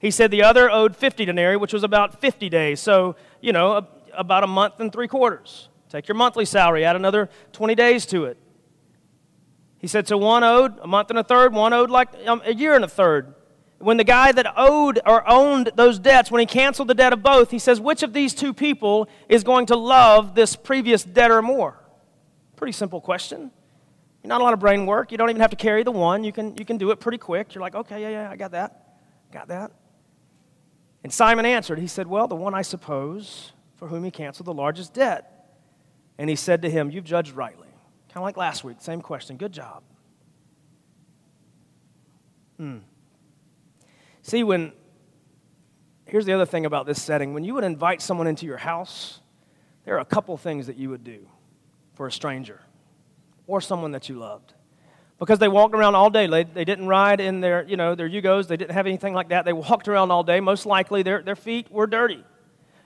He 0.00 0.10
said 0.10 0.30
the 0.32 0.42
other 0.42 0.68
owed 0.68 0.96
50 0.96 1.24
denarii, 1.24 1.56
which 1.56 1.72
was 1.72 1.84
about 1.84 2.20
50 2.20 2.50
days. 2.50 2.80
So, 2.80 3.16
you 3.40 3.52
know, 3.52 3.86
about 4.16 4.44
a 4.44 4.46
month 4.46 4.80
and 4.80 4.92
three 4.92 5.08
quarters. 5.08 5.68
Take 5.88 6.08
your 6.08 6.14
monthly 6.14 6.44
salary, 6.44 6.84
add 6.84 6.96
another 6.96 7.28
20 7.52 7.74
days 7.74 8.06
to 8.06 8.24
it. 8.24 8.38
He 9.78 9.86
said, 9.88 10.06
so 10.06 10.16
one 10.16 10.44
owed 10.44 10.78
a 10.78 10.86
month 10.86 11.10
and 11.10 11.18
a 11.18 11.24
third, 11.24 11.52
one 11.52 11.72
owed 11.72 11.90
like 11.90 12.08
um, 12.26 12.40
a 12.44 12.54
year 12.54 12.74
and 12.74 12.84
a 12.84 12.88
third. 12.88 13.34
When 13.78 13.96
the 13.96 14.04
guy 14.04 14.30
that 14.30 14.46
owed 14.56 15.00
or 15.04 15.28
owned 15.28 15.72
those 15.74 15.98
debts, 15.98 16.30
when 16.30 16.38
he 16.38 16.46
canceled 16.46 16.86
the 16.86 16.94
debt 16.94 17.12
of 17.12 17.22
both, 17.22 17.50
he 17.50 17.58
says, 17.58 17.80
which 17.80 18.04
of 18.04 18.12
these 18.12 18.32
two 18.32 18.54
people 18.54 19.08
is 19.28 19.42
going 19.42 19.66
to 19.66 19.76
love 19.76 20.36
this 20.36 20.54
previous 20.54 21.02
debtor 21.02 21.42
more? 21.42 21.78
Pretty 22.54 22.72
simple 22.72 23.00
question. 23.00 23.50
Not 24.24 24.40
a 24.40 24.44
lot 24.44 24.52
of 24.52 24.60
brain 24.60 24.86
work. 24.86 25.10
You 25.10 25.18
don't 25.18 25.30
even 25.30 25.42
have 25.42 25.50
to 25.50 25.56
carry 25.56 25.82
the 25.82 25.90
one. 25.90 26.22
You 26.22 26.32
can, 26.32 26.56
you 26.56 26.64
can 26.64 26.78
do 26.78 26.92
it 26.92 27.00
pretty 27.00 27.18
quick. 27.18 27.54
You're 27.54 27.62
like, 27.62 27.74
okay, 27.74 28.00
yeah, 28.00 28.08
yeah, 28.08 28.30
I 28.30 28.36
got 28.36 28.52
that. 28.52 28.98
Got 29.32 29.48
that. 29.48 29.72
And 31.02 31.12
Simon 31.12 31.44
answered. 31.44 31.80
He 31.80 31.88
said, 31.88 32.06
well, 32.06 32.28
the 32.28 32.36
one 32.36 32.54
I 32.54 32.62
suppose 32.62 33.52
for 33.82 33.88
whom 33.88 34.04
he 34.04 34.12
canceled 34.12 34.46
the 34.46 34.54
largest 34.54 34.94
debt. 34.94 35.48
And 36.16 36.30
he 36.30 36.36
said 36.36 36.62
to 36.62 36.70
him, 36.70 36.92
You've 36.92 37.02
judged 37.02 37.32
rightly. 37.32 37.66
Kind 37.66 38.18
of 38.18 38.22
like 38.22 38.36
last 38.36 38.62
week, 38.62 38.76
same 38.78 39.00
question. 39.00 39.36
Good 39.36 39.50
job. 39.50 39.82
Hmm. 42.58 42.78
See, 44.22 44.44
when, 44.44 44.70
here's 46.06 46.26
the 46.26 46.32
other 46.32 46.46
thing 46.46 46.64
about 46.64 46.86
this 46.86 47.02
setting 47.02 47.34
when 47.34 47.42
you 47.42 47.54
would 47.54 47.64
invite 47.64 48.00
someone 48.00 48.28
into 48.28 48.46
your 48.46 48.56
house, 48.56 49.18
there 49.84 49.96
are 49.96 50.00
a 50.00 50.04
couple 50.04 50.36
things 50.36 50.68
that 50.68 50.76
you 50.76 50.88
would 50.88 51.02
do 51.02 51.26
for 51.94 52.06
a 52.06 52.12
stranger 52.12 52.60
or 53.48 53.60
someone 53.60 53.90
that 53.90 54.08
you 54.08 54.16
loved. 54.16 54.54
Because 55.18 55.40
they 55.40 55.48
walked 55.48 55.74
around 55.74 55.96
all 55.96 56.08
day. 56.08 56.28
They, 56.28 56.44
they 56.44 56.64
didn't 56.64 56.86
ride 56.86 57.20
in 57.20 57.40
their, 57.40 57.64
you 57.64 57.76
know, 57.76 57.96
their 57.96 58.08
Yugos. 58.08 58.46
They 58.46 58.56
didn't 58.56 58.74
have 58.74 58.86
anything 58.86 59.12
like 59.12 59.30
that. 59.30 59.44
They 59.44 59.52
walked 59.52 59.88
around 59.88 60.12
all 60.12 60.22
day. 60.22 60.38
Most 60.38 60.66
likely 60.66 61.02
their, 61.02 61.20
their 61.20 61.34
feet 61.34 61.68
were 61.68 61.88
dirty. 61.88 62.22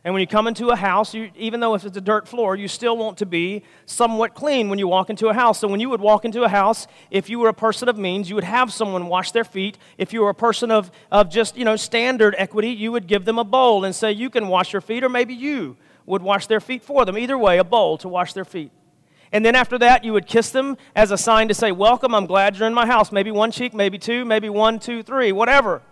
And 0.06 0.14
when 0.14 0.20
you 0.20 0.28
come 0.28 0.46
into 0.46 0.68
a 0.68 0.76
house, 0.76 1.14
you, 1.14 1.32
even 1.34 1.58
though 1.58 1.75
if 1.75 1.84
it's 1.84 1.96
a 1.96 2.00
dirt 2.00 2.28
floor, 2.28 2.54
you 2.54 2.68
still 2.68 2.96
want 2.96 3.18
to 3.18 3.26
be 3.26 3.64
somewhat 3.86 4.36
clean 4.36 4.68
when 4.68 4.78
you 4.78 4.86
walk 4.86 5.10
into 5.10 5.26
a 5.26 5.34
house. 5.34 5.58
So 5.58 5.66
when 5.66 5.80
you 5.80 5.90
would 5.90 6.00
walk 6.00 6.25
into 6.25 6.44
a 6.44 6.48
house, 6.48 6.86
if 7.10 7.28
you 7.28 7.40
were 7.40 7.48
a 7.48 7.52
person 7.52 7.88
of 7.88 7.98
means, 7.98 8.28
you 8.28 8.36
would 8.36 8.44
have 8.44 8.72
someone 8.72 9.08
wash 9.08 9.32
their 9.32 9.42
feet. 9.42 9.78
If 9.98 10.12
you 10.12 10.22
were 10.22 10.30
a 10.30 10.34
person 10.34 10.70
of, 10.70 10.92
of 11.10 11.28
just, 11.28 11.56
you 11.56 11.64
know, 11.64 11.75
standard 11.75 12.36
equity, 12.38 12.68
you 12.68 12.92
would 12.92 13.08
give 13.08 13.25
them 13.25 13.40
a 13.40 13.42
bowl 13.42 13.84
and 13.84 13.92
say, 13.92 14.12
you 14.12 14.30
can 14.30 14.46
wash 14.46 14.72
your 14.72 14.80
feet, 14.80 15.02
or 15.02 15.08
maybe 15.08 15.34
you 15.34 15.76
would 16.06 16.22
wash 16.22 16.46
their 16.46 16.60
feet 16.60 16.84
for 16.84 17.04
them. 17.04 17.18
Either 17.18 17.36
way, 17.36 17.58
a 17.58 17.64
bowl 17.64 17.98
to 17.98 18.08
wash 18.08 18.32
their 18.32 18.44
feet. 18.44 18.70
And 19.32 19.44
then 19.44 19.56
after 19.56 19.76
that, 19.78 20.04
you 20.04 20.12
would 20.12 20.28
kiss 20.28 20.50
them 20.50 20.76
as 20.94 21.10
a 21.10 21.18
sign 21.18 21.48
to 21.48 21.54
say, 21.54 21.72
Welcome, 21.72 22.14
I'm 22.14 22.26
glad 22.26 22.56
you're 22.56 22.68
in 22.68 22.75
my 22.75 22.86
house. 22.86 23.10
Maybe 23.10 23.32
one 23.32 23.50
cheek, 23.50 23.75
maybe 23.75 23.98
two, 23.98 24.25
maybe 24.25 24.50
one, 24.50 24.78
two, 24.78 25.02
three, 25.02 25.32
whatever. 25.32 25.82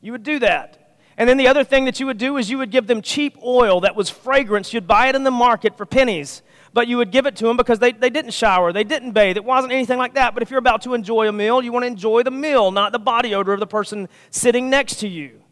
You 0.00 0.12
would 0.12 0.22
do 0.22 0.38
that. 0.38 0.79
And 1.20 1.28
then 1.28 1.36
the 1.36 1.48
other 1.48 1.64
thing 1.64 1.84
that 1.84 2.00
you 2.00 2.06
would 2.06 2.16
do 2.16 2.38
is 2.38 2.48
you 2.48 2.56
would 2.56 2.70
give 2.70 2.86
them 2.86 3.02
cheap 3.02 3.36
oil 3.44 3.82
that 3.82 3.94
was 3.94 4.08
fragrance. 4.08 4.72
You'd 4.72 4.86
buy 4.86 5.08
it 5.08 5.14
in 5.14 5.22
the 5.22 5.30
market 5.30 5.76
for 5.76 5.84
pennies, 5.84 6.40
but 6.72 6.88
you 6.88 6.96
would 6.96 7.10
give 7.10 7.26
it 7.26 7.36
to 7.36 7.44
them 7.44 7.58
because 7.58 7.78
they, 7.78 7.92
they 7.92 8.08
didn't 8.08 8.30
shower, 8.30 8.72
they 8.72 8.84
didn't 8.84 9.12
bathe. 9.12 9.36
It 9.36 9.44
wasn't 9.44 9.74
anything 9.74 9.98
like 9.98 10.14
that. 10.14 10.32
But 10.32 10.42
if 10.42 10.50
you're 10.50 10.58
about 10.58 10.80
to 10.84 10.94
enjoy 10.94 11.28
a 11.28 11.32
meal, 11.32 11.60
you 11.60 11.72
want 11.72 11.82
to 11.82 11.88
enjoy 11.88 12.22
the 12.22 12.30
meal, 12.30 12.70
not 12.70 12.92
the 12.92 12.98
body 12.98 13.34
odor 13.34 13.52
of 13.52 13.60
the 13.60 13.66
person 13.66 14.08
sitting 14.30 14.70
next 14.70 15.00
to 15.00 15.08
you. 15.08 15.42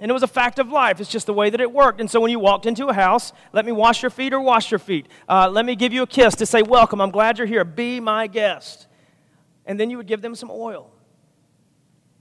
And 0.00 0.10
it 0.10 0.14
was 0.14 0.24
a 0.24 0.26
fact 0.26 0.58
of 0.58 0.68
life. 0.68 1.00
It's 1.00 1.10
just 1.10 1.26
the 1.26 1.32
way 1.32 1.48
that 1.48 1.60
it 1.60 1.70
worked. 1.70 2.00
And 2.00 2.10
so 2.10 2.20
when 2.20 2.32
you 2.32 2.40
walked 2.40 2.66
into 2.66 2.88
a 2.88 2.92
house, 2.92 3.32
let 3.52 3.64
me 3.64 3.70
wash 3.70 4.02
your 4.02 4.10
feet 4.10 4.32
or 4.32 4.40
wash 4.40 4.72
your 4.72 4.80
feet. 4.80 5.06
Uh, 5.28 5.48
let 5.48 5.64
me 5.64 5.76
give 5.76 5.92
you 5.92 6.02
a 6.02 6.08
kiss 6.08 6.34
to 6.34 6.44
say, 6.44 6.62
Welcome, 6.62 7.00
I'm 7.00 7.12
glad 7.12 7.38
you're 7.38 7.46
here. 7.46 7.64
Be 7.64 8.00
my 8.00 8.26
guest. 8.26 8.88
And 9.64 9.78
then 9.78 9.90
you 9.90 9.96
would 9.96 10.08
give 10.08 10.22
them 10.22 10.34
some 10.34 10.50
oil. 10.50 10.90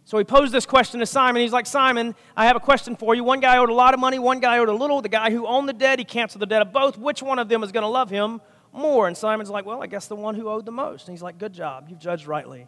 So 0.05 0.19
he 0.19 0.23
posed 0.23 0.53
this 0.53 0.67
question 0.67 0.99
to 0.99 1.05
Simon. 1.07 1.41
He's 1.41 1.51
like, 1.51 1.65
Simon, 1.65 2.13
I 2.37 2.45
have 2.45 2.55
a 2.55 2.59
question 2.59 2.95
for 2.95 3.15
you. 3.15 3.23
One 3.23 3.39
guy 3.39 3.57
owed 3.57 3.71
a 3.71 3.73
lot 3.73 3.95
of 3.95 3.99
money, 3.99 4.19
one 4.19 4.39
guy 4.39 4.59
owed 4.59 4.69
a 4.69 4.73
little. 4.73 5.01
The 5.01 5.09
guy 5.09 5.31
who 5.31 5.47
owned 5.47 5.67
the 5.67 5.73
debt, 5.73 5.97
he 5.97 6.05
canceled 6.05 6.43
the 6.43 6.45
debt 6.45 6.61
of 6.61 6.71
both. 6.71 6.95
Which 6.97 7.23
one 7.23 7.39
of 7.39 7.49
them 7.49 7.63
is 7.63 7.71
going 7.71 7.81
to 7.81 7.89
love 7.89 8.11
him 8.11 8.39
more? 8.71 9.07
And 9.07 9.17
Simon's 9.17 9.49
like, 9.49 9.65
Well, 9.65 9.81
I 9.81 9.87
guess 9.87 10.05
the 10.07 10.15
one 10.15 10.35
who 10.35 10.47
owed 10.47 10.65
the 10.65 10.71
most. 10.71 11.07
And 11.07 11.13
he's 11.17 11.23
like, 11.23 11.39
Good 11.39 11.53
job. 11.53 11.87
You've 11.89 11.99
judged 11.99 12.27
rightly. 12.27 12.67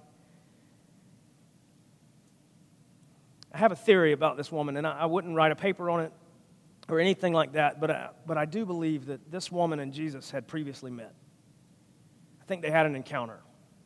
I 3.54 3.60
have 3.60 3.72
a 3.72 3.76
theory 3.76 4.14
about 4.14 4.36
this 4.36 4.52
woman, 4.52 4.76
and 4.76 4.86
I, 4.86 5.06
wouldn't 5.06 5.36
write 5.36 5.52
a 5.52 5.56
paper 5.56 5.90
on 5.90 6.02
it 6.02 6.12
or 6.90 7.00
anything 7.00 7.34
like 7.34 7.54
that, 7.54 7.80
but 7.80 7.90
I, 7.90 8.10
but 8.26 8.38
I 8.38 8.46
do 8.46 8.66
believe 8.66 9.08
that 9.08 9.32
this 9.32 9.52
woman 9.52 9.80
and 9.80 9.94
Jesus 9.94 10.30
had 10.30 10.48
previously 10.48 10.92
met. 10.92 11.14
I 12.42 12.46
think 12.46 12.62
they 12.62 12.72
had 12.72 12.86
an 12.86 12.96
encounter 12.96 13.40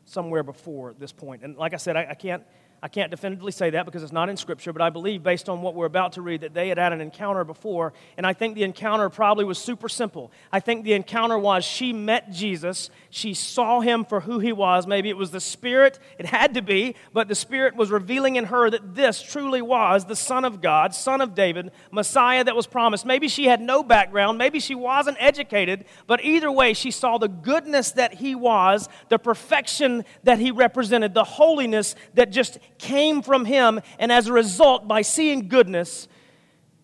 somewhere 0.04 0.42
before 0.42 0.94
this 0.98 1.12
point. 1.12 1.42
And 1.42 1.56
like 1.56 1.74
I 1.74 1.78
said, 1.78 1.96
I, 1.96 2.08
I 2.10 2.14
can't 2.14 2.42
I 2.84 2.88
can't 2.88 3.12
definitively 3.12 3.52
say 3.52 3.70
that 3.70 3.86
because 3.86 4.02
it's 4.02 4.12
not 4.12 4.28
in 4.28 4.36
Scripture, 4.36 4.72
but 4.72 4.82
I 4.82 4.90
believe, 4.90 5.22
based 5.22 5.48
on 5.48 5.62
what 5.62 5.76
we're 5.76 5.86
about 5.86 6.14
to 6.14 6.22
read, 6.22 6.40
that 6.40 6.52
they 6.52 6.68
had 6.68 6.78
had 6.78 6.92
an 6.92 7.00
encounter 7.00 7.44
before. 7.44 7.92
And 8.16 8.26
I 8.26 8.32
think 8.32 8.56
the 8.56 8.64
encounter 8.64 9.08
probably 9.08 9.44
was 9.44 9.58
super 9.58 9.88
simple. 9.88 10.32
I 10.50 10.58
think 10.58 10.82
the 10.82 10.94
encounter 10.94 11.38
was 11.38 11.64
she 11.64 11.92
met 11.92 12.32
Jesus, 12.32 12.90
she 13.08 13.34
saw 13.34 13.80
him 13.80 14.04
for 14.04 14.20
who 14.20 14.40
he 14.40 14.52
was. 14.52 14.88
Maybe 14.88 15.10
it 15.10 15.16
was 15.16 15.30
the 15.30 15.40
Spirit, 15.40 16.00
it 16.18 16.26
had 16.26 16.54
to 16.54 16.62
be, 16.62 16.96
but 17.12 17.28
the 17.28 17.36
Spirit 17.36 17.76
was 17.76 17.92
revealing 17.92 18.34
in 18.34 18.46
her 18.46 18.68
that 18.68 18.96
this 18.96 19.22
truly 19.22 19.62
was 19.62 20.06
the 20.06 20.16
Son 20.16 20.44
of 20.44 20.60
God, 20.60 20.92
Son 20.92 21.20
of 21.20 21.36
David, 21.36 21.70
Messiah 21.92 22.42
that 22.42 22.56
was 22.56 22.66
promised. 22.66 23.06
Maybe 23.06 23.28
she 23.28 23.44
had 23.44 23.60
no 23.60 23.84
background, 23.84 24.38
maybe 24.38 24.58
she 24.58 24.74
wasn't 24.74 25.18
educated, 25.20 25.84
but 26.08 26.24
either 26.24 26.50
way, 26.50 26.74
she 26.74 26.90
saw 26.90 27.16
the 27.16 27.28
goodness 27.28 27.92
that 27.92 28.14
he 28.14 28.34
was, 28.34 28.88
the 29.08 29.20
perfection 29.20 30.04
that 30.24 30.40
he 30.40 30.50
represented, 30.50 31.14
the 31.14 31.22
holiness 31.22 31.94
that 32.14 32.32
just 32.32 32.58
came 32.82 33.22
from 33.22 33.44
him, 33.44 33.80
and 33.98 34.12
as 34.12 34.26
a 34.26 34.32
result, 34.32 34.86
by 34.86 35.00
seeing 35.02 35.48
goodness, 35.48 36.08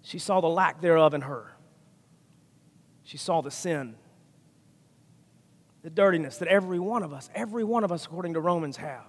she 0.00 0.18
saw 0.18 0.40
the 0.40 0.48
lack 0.48 0.80
thereof 0.80 1.12
in 1.12 1.22
her. 1.22 1.52
She 3.02 3.18
saw 3.18 3.42
the 3.42 3.50
sin, 3.50 3.96
the 5.82 5.90
dirtiness 5.90 6.38
that 6.38 6.48
every 6.48 6.78
one 6.78 7.02
of 7.02 7.12
us, 7.12 7.28
every 7.34 7.64
one 7.64 7.84
of 7.84 7.90
us, 7.90 8.06
according 8.06 8.34
to 8.34 8.40
Romans, 8.40 8.76
have. 8.76 9.04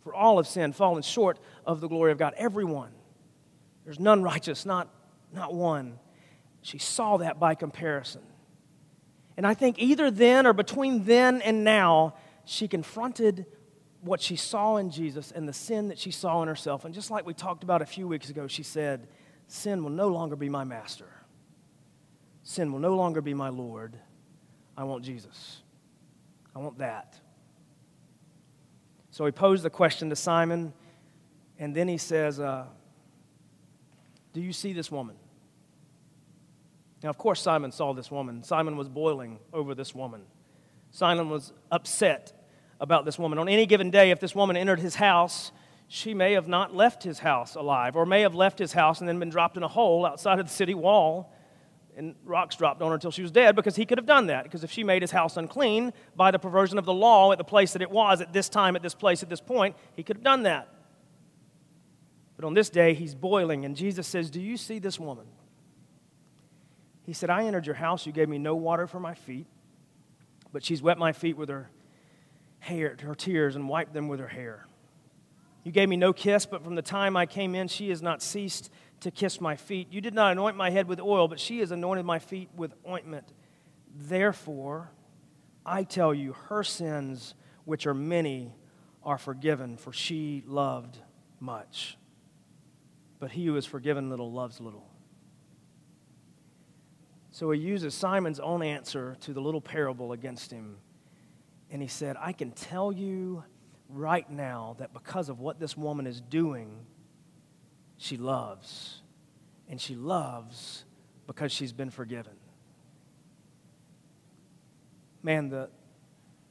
For 0.00 0.14
all 0.14 0.38
have 0.38 0.46
sinned, 0.46 0.74
fallen 0.74 1.02
short 1.02 1.38
of 1.66 1.80
the 1.80 1.88
glory 1.88 2.12
of 2.12 2.18
God. 2.18 2.32
Everyone. 2.36 2.92
There's 3.84 4.00
none 4.00 4.22
righteous, 4.22 4.64
not, 4.64 4.88
not 5.32 5.54
one. 5.54 5.98
She 6.62 6.78
saw 6.78 7.18
that 7.18 7.38
by 7.38 7.54
comparison. 7.54 8.22
And 9.36 9.46
I 9.46 9.54
think 9.54 9.78
either 9.78 10.10
then 10.10 10.46
or 10.46 10.52
between 10.52 11.04
then 11.04 11.42
and 11.42 11.64
now, 11.64 12.14
she 12.44 12.66
confronted 12.66 13.46
what 14.00 14.20
she 14.20 14.36
saw 14.36 14.76
in 14.76 14.90
Jesus 14.90 15.32
and 15.32 15.48
the 15.48 15.52
sin 15.52 15.88
that 15.88 15.98
she 15.98 16.10
saw 16.10 16.42
in 16.42 16.48
herself. 16.48 16.84
And 16.84 16.94
just 16.94 17.10
like 17.10 17.26
we 17.26 17.34
talked 17.34 17.62
about 17.64 17.82
a 17.82 17.86
few 17.86 18.06
weeks 18.06 18.30
ago, 18.30 18.46
she 18.46 18.62
said, 18.62 19.08
Sin 19.48 19.82
will 19.82 19.90
no 19.90 20.08
longer 20.08 20.36
be 20.36 20.48
my 20.48 20.64
master. 20.64 21.08
Sin 22.42 22.72
will 22.72 22.80
no 22.80 22.94
longer 22.94 23.20
be 23.20 23.34
my 23.34 23.48
Lord. 23.48 23.96
I 24.76 24.84
want 24.84 25.04
Jesus. 25.04 25.62
I 26.54 26.60
want 26.60 26.78
that. 26.78 27.18
So 29.10 29.26
he 29.26 29.32
posed 29.32 29.64
the 29.64 29.70
question 29.70 30.10
to 30.10 30.16
Simon, 30.16 30.72
and 31.58 31.74
then 31.74 31.88
he 31.88 31.98
says, 31.98 32.38
uh, 32.38 32.66
Do 34.32 34.40
you 34.40 34.52
see 34.52 34.72
this 34.72 34.92
woman? 34.92 35.16
Now, 37.02 37.10
of 37.10 37.18
course, 37.18 37.40
Simon 37.40 37.72
saw 37.72 37.92
this 37.94 38.10
woman. 38.10 38.42
Simon 38.42 38.76
was 38.76 38.88
boiling 38.88 39.38
over 39.52 39.74
this 39.74 39.94
woman. 39.94 40.22
Simon 40.90 41.30
was 41.30 41.52
upset 41.70 42.37
about 42.80 43.04
this 43.04 43.18
woman. 43.18 43.38
On 43.38 43.48
any 43.48 43.66
given 43.66 43.90
day, 43.90 44.10
if 44.10 44.20
this 44.20 44.34
woman 44.34 44.56
entered 44.56 44.80
his 44.80 44.94
house, 44.96 45.52
she 45.88 46.14
may 46.14 46.32
have 46.32 46.48
not 46.48 46.74
left 46.74 47.02
his 47.02 47.18
house 47.20 47.54
alive, 47.54 47.96
or 47.96 48.06
may 48.06 48.20
have 48.20 48.34
left 48.34 48.58
his 48.58 48.72
house 48.72 49.00
and 49.00 49.08
then 49.08 49.18
been 49.18 49.30
dropped 49.30 49.56
in 49.56 49.62
a 49.62 49.68
hole 49.68 50.06
outside 50.06 50.38
of 50.38 50.46
the 50.46 50.52
city 50.52 50.74
wall, 50.74 51.32
and 51.96 52.14
rocks 52.24 52.54
dropped 52.54 52.80
on 52.80 52.88
her 52.88 52.94
until 52.94 53.10
she 53.10 53.22
was 53.22 53.32
dead, 53.32 53.56
because 53.56 53.74
he 53.74 53.84
could 53.84 53.98
have 53.98 54.06
done 54.06 54.26
that. 54.26 54.44
Because 54.44 54.62
if 54.62 54.70
she 54.70 54.84
made 54.84 55.02
his 55.02 55.10
house 55.10 55.36
unclean 55.36 55.92
by 56.14 56.30
the 56.30 56.38
perversion 56.38 56.78
of 56.78 56.84
the 56.84 56.92
law 56.92 57.32
at 57.32 57.38
the 57.38 57.44
place 57.44 57.72
that 57.72 57.82
it 57.82 57.90
was, 57.90 58.20
at 58.20 58.32
this 58.32 58.48
time, 58.48 58.76
at 58.76 58.82
this 58.82 58.94
place, 58.94 59.22
at 59.22 59.28
this 59.28 59.40
point, 59.40 59.74
he 59.96 60.02
could 60.02 60.16
have 60.16 60.24
done 60.24 60.44
that. 60.44 60.68
But 62.36 62.44
on 62.44 62.54
this 62.54 62.70
day, 62.70 62.94
he's 62.94 63.16
boiling, 63.16 63.64
and 63.64 63.74
Jesus 63.74 64.06
says, 64.06 64.30
Do 64.30 64.40
you 64.40 64.56
see 64.56 64.78
this 64.78 65.00
woman? 65.00 65.26
He 67.02 67.14
said, 67.14 67.30
I 67.30 67.44
entered 67.46 67.66
your 67.66 67.74
house. 67.74 68.06
You 68.06 68.12
gave 68.12 68.28
me 68.28 68.38
no 68.38 68.54
water 68.54 68.86
for 68.86 69.00
my 69.00 69.14
feet, 69.14 69.46
but 70.52 70.62
she's 70.62 70.82
wet 70.82 70.98
my 70.98 71.12
feet 71.12 71.36
with 71.36 71.48
her 71.48 71.70
hair, 72.60 72.96
her 73.02 73.14
tears, 73.14 73.56
and 73.56 73.68
wiped 73.68 73.92
them 73.92 74.08
with 74.08 74.20
her 74.20 74.28
hair. 74.28 74.66
You 75.64 75.72
gave 75.72 75.88
me 75.88 75.96
no 75.96 76.12
kiss, 76.12 76.46
but 76.46 76.64
from 76.64 76.74
the 76.74 76.82
time 76.82 77.16
I 77.16 77.26
came 77.26 77.54
in, 77.54 77.68
she 77.68 77.90
has 77.90 78.00
not 78.00 78.22
ceased 78.22 78.70
to 79.00 79.10
kiss 79.10 79.40
my 79.40 79.56
feet. 79.56 79.92
You 79.92 80.00
did 80.00 80.14
not 80.14 80.32
anoint 80.32 80.56
my 80.56 80.70
head 80.70 80.88
with 80.88 81.00
oil, 81.00 81.28
but 81.28 81.38
she 81.38 81.60
has 81.60 81.70
anointed 81.70 82.04
my 82.04 82.18
feet 82.18 82.48
with 82.56 82.74
ointment. 82.88 83.32
Therefore, 83.94 84.90
I 85.64 85.84
tell 85.84 86.14
you, 86.14 86.32
her 86.48 86.64
sins 86.64 87.34
which 87.64 87.86
are 87.86 87.94
many, 87.94 88.54
are 89.02 89.18
forgiven, 89.18 89.76
for 89.76 89.92
she 89.92 90.42
loved 90.46 90.98
much. 91.38 91.96
But 93.18 93.32
he 93.32 93.46
who 93.46 93.56
is 93.56 93.66
forgiven 93.66 94.08
little 94.08 94.32
loves 94.32 94.60
little. 94.60 94.88
So 97.30 97.50
he 97.50 97.60
uses 97.60 97.94
Simon's 97.94 98.40
own 98.40 98.62
answer 98.62 99.16
to 99.20 99.32
the 99.32 99.40
little 99.40 99.60
parable 99.60 100.12
against 100.12 100.50
him. 100.50 100.78
And 101.70 101.82
he 101.82 101.88
said, 101.88 102.16
I 102.18 102.32
can 102.32 102.52
tell 102.52 102.92
you 102.92 103.44
right 103.88 104.28
now 104.30 104.76
that 104.78 104.92
because 104.92 105.28
of 105.28 105.40
what 105.40 105.58
this 105.58 105.76
woman 105.76 106.06
is 106.06 106.20
doing, 106.20 106.86
she 107.96 108.16
loves. 108.16 109.02
And 109.68 109.80
she 109.80 109.94
loves 109.94 110.84
because 111.26 111.52
she's 111.52 111.72
been 111.72 111.90
forgiven. 111.90 112.32
Man, 115.22 115.50
the, 115.50 115.68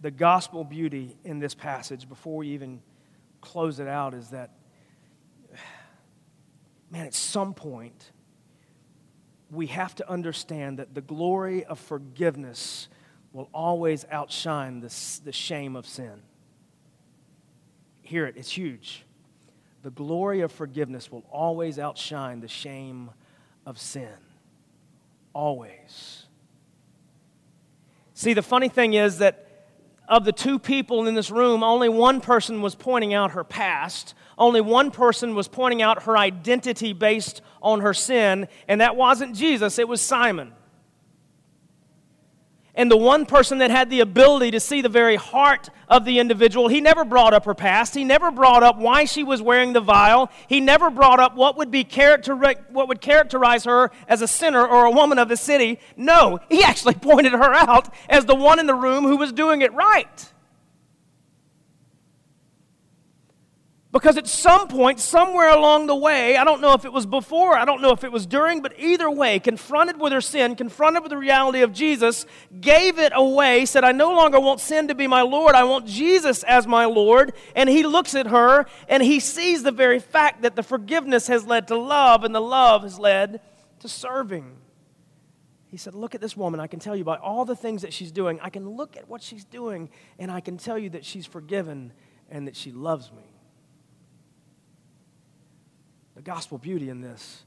the 0.01 0.11
gospel 0.11 0.63
beauty 0.63 1.17
in 1.23 1.39
this 1.39 1.55
passage, 1.55 2.07
before 2.07 2.37
we 2.37 2.49
even 2.49 2.81
close 3.41 3.79
it 3.79 3.87
out, 3.87 4.13
is 4.13 4.29
that, 4.29 4.51
man, 6.91 7.07
at 7.07 7.15
some 7.15 7.53
point, 7.53 8.11
we 9.49 9.67
have 9.67 9.95
to 9.95 10.09
understand 10.09 10.79
that 10.79 10.93
the 10.93 11.01
glory 11.01 11.63
of 11.65 11.79
forgiveness 11.79 12.89
will 13.33 13.49
always 13.53 14.05
outshine 14.11 14.79
the, 14.79 14.93
the 15.23 15.31
shame 15.31 15.75
of 15.75 15.85
sin. 15.85 16.21
Hear 18.01 18.25
it, 18.25 18.35
it's 18.37 18.51
huge. 18.51 19.05
The 19.83 19.91
glory 19.91 20.41
of 20.41 20.51
forgiveness 20.51 21.11
will 21.11 21.25
always 21.31 21.77
outshine 21.77 22.39
the 22.39 22.47
shame 22.47 23.09
of 23.65 23.77
sin. 23.77 24.15
Always. 25.33 26.25
See, 28.13 28.33
the 28.33 28.41
funny 28.41 28.69
thing 28.69 28.93
is 28.93 29.19
that 29.19 29.43
of 30.07 30.23
the 30.23 30.31
two 30.31 30.57
people 30.57 31.05
in 31.05 31.15
this 31.15 31.29
room, 31.29 31.63
only 31.63 31.89
one 31.89 32.21
person 32.21 32.61
was 32.61 32.75
pointing 32.75 33.13
out 33.13 33.31
her 33.31 33.43
past. 33.43 34.15
Only 34.37 34.61
one 34.61 34.89
person 34.89 35.35
was 35.35 35.47
pointing 35.47 35.81
out 35.81 36.03
her 36.03 36.17
identity 36.17 36.93
based 36.93 37.41
on 37.61 37.81
her 37.81 37.93
sin, 37.93 38.47
and 38.67 38.81
that 38.81 38.95
wasn't 38.95 39.35
Jesus, 39.35 39.77
it 39.77 39.87
was 39.87 40.01
Simon 40.01 40.53
and 42.77 42.91
the 42.91 42.95
one 42.95 43.25
person 43.25 43.57
that 43.57 43.71
had 43.71 43.89
the 43.89 43.99
ability 43.99 44.51
to 44.51 44.59
see 44.59 44.81
the 44.81 44.87
very 44.87 45.15
heart 45.15 45.69
of 45.89 46.05
the 46.05 46.19
individual, 46.19 46.67
he 46.67 46.79
never 46.79 47.03
brought 47.03 47.33
up 47.33 47.45
her 47.45 47.55
past. 47.55 47.95
He 47.95 48.03
never 48.03 48.29
brought 48.29 48.61
up 48.61 48.77
why 48.77 49.05
she 49.05 49.23
was 49.23 49.41
wearing 49.41 49.73
the 49.73 49.81
vial. 49.81 50.29
He 50.47 50.61
never 50.61 50.91
brought 50.91 51.19
up 51.19 51.35
what 51.35 51.57
would, 51.57 51.71
be 51.71 51.83
character- 51.83 52.35
what 52.35 52.87
would 52.87 53.01
characterize 53.01 53.65
her 53.65 53.91
as 54.07 54.21
a 54.21 54.27
sinner 54.27 54.65
or 54.65 54.85
a 54.85 54.91
woman 54.91 55.17
of 55.17 55.27
the 55.27 55.37
city. 55.37 55.79
No, 55.97 56.39
he 56.49 56.63
actually 56.63 56.93
pointed 57.01 57.33
her 57.33 57.53
out 57.53 57.93
as 58.07 58.25
the 58.25 58.35
one 58.35 58.59
in 58.59 58.67
the 58.67 58.75
room 58.75 59.03
who 59.03 59.17
was 59.17 59.33
doing 59.33 59.63
it 59.63 59.73
right. 59.73 60.31
Because 63.89 64.17
at 64.17 64.27
some 64.27 64.67
point, 64.67 64.99
somewhere 64.99 65.49
along 65.49 65.87
the 65.87 65.95
way, 65.95 66.35
I 66.35 66.43
don't 66.43 66.59
know 66.59 66.73
if 66.73 66.83
it 66.83 66.91
was 66.91 67.05
before, 67.05 67.55
I 67.57 67.63
don't 67.63 67.81
know 67.81 67.91
if 67.91 68.03
it 68.03 68.11
was 68.11 68.25
during, 68.25 68.61
but 68.61 68.73
either 68.77 69.09
way, 69.09 69.39
confronted 69.39 69.97
with 69.97 70.11
her 70.11 70.19
sin, 70.19 70.57
confronted 70.57 71.03
with 71.03 71.11
the 71.11 71.17
reality 71.17 71.61
of 71.61 71.71
Jesus, 71.71 72.25
gave 72.59 72.99
it 72.99 73.13
away, 73.15 73.65
said, 73.65 73.85
I 73.85 73.93
no 73.93 74.13
longer 74.13 74.41
want 74.41 74.59
sin 74.59 74.89
to 74.89 74.95
be 74.95 75.07
my 75.07 75.21
Lord, 75.21 75.55
I 75.55 75.63
want 75.63 75.87
Jesus 75.87 76.43
as 76.43 76.67
my 76.67 76.83
Lord. 76.83 77.31
And 77.55 77.69
he 77.69 77.83
looks 77.83 78.13
at 78.13 78.27
her 78.27 78.65
and 78.89 79.01
he 79.01 79.21
sees 79.21 79.63
the 79.63 79.71
very 79.71 79.99
fact 79.99 80.41
that 80.41 80.57
the 80.57 80.63
forgiveness 80.63 81.27
has 81.27 81.45
led 81.45 81.69
to 81.69 81.77
love 81.77 82.25
and 82.25 82.35
the 82.35 82.41
love 82.41 82.83
has 82.83 82.99
led 82.99 83.39
to 83.79 83.87
serving. 83.87 84.57
He 85.69 85.77
said, 85.77 85.95
Look 85.95 86.13
at 86.13 86.19
this 86.19 86.35
woman. 86.35 86.59
I 86.59 86.67
can 86.67 86.81
tell 86.81 86.95
you 86.95 87.05
by 87.05 87.15
all 87.15 87.45
the 87.45 87.55
things 87.55 87.83
that 87.83 87.93
she's 87.93 88.11
doing, 88.11 88.39
I 88.41 88.49
can 88.49 88.69
look 88.69 88.97
at 88.97 89.07
what 89.07 89.21
she's 89.21 89.45
doing 89.45 89.89
and 90.19 90.29
I 90.29 90.41
can 90.41 90.57
tell 90.57 90.77
you 90.77 90.89
that 90.89 91.05
she's 91.05 91.25
forgiven 91.25 91.93
and 92.29 92.47
that 92.47 92.55
she 92.57 92.73
loves 92.73 93.13
me. 93.13 93.23
The 96.16 96.16
gospel 96.27 96.57
beauty 96.57 96.89
in 96.89 96.99
this 96.99 97.41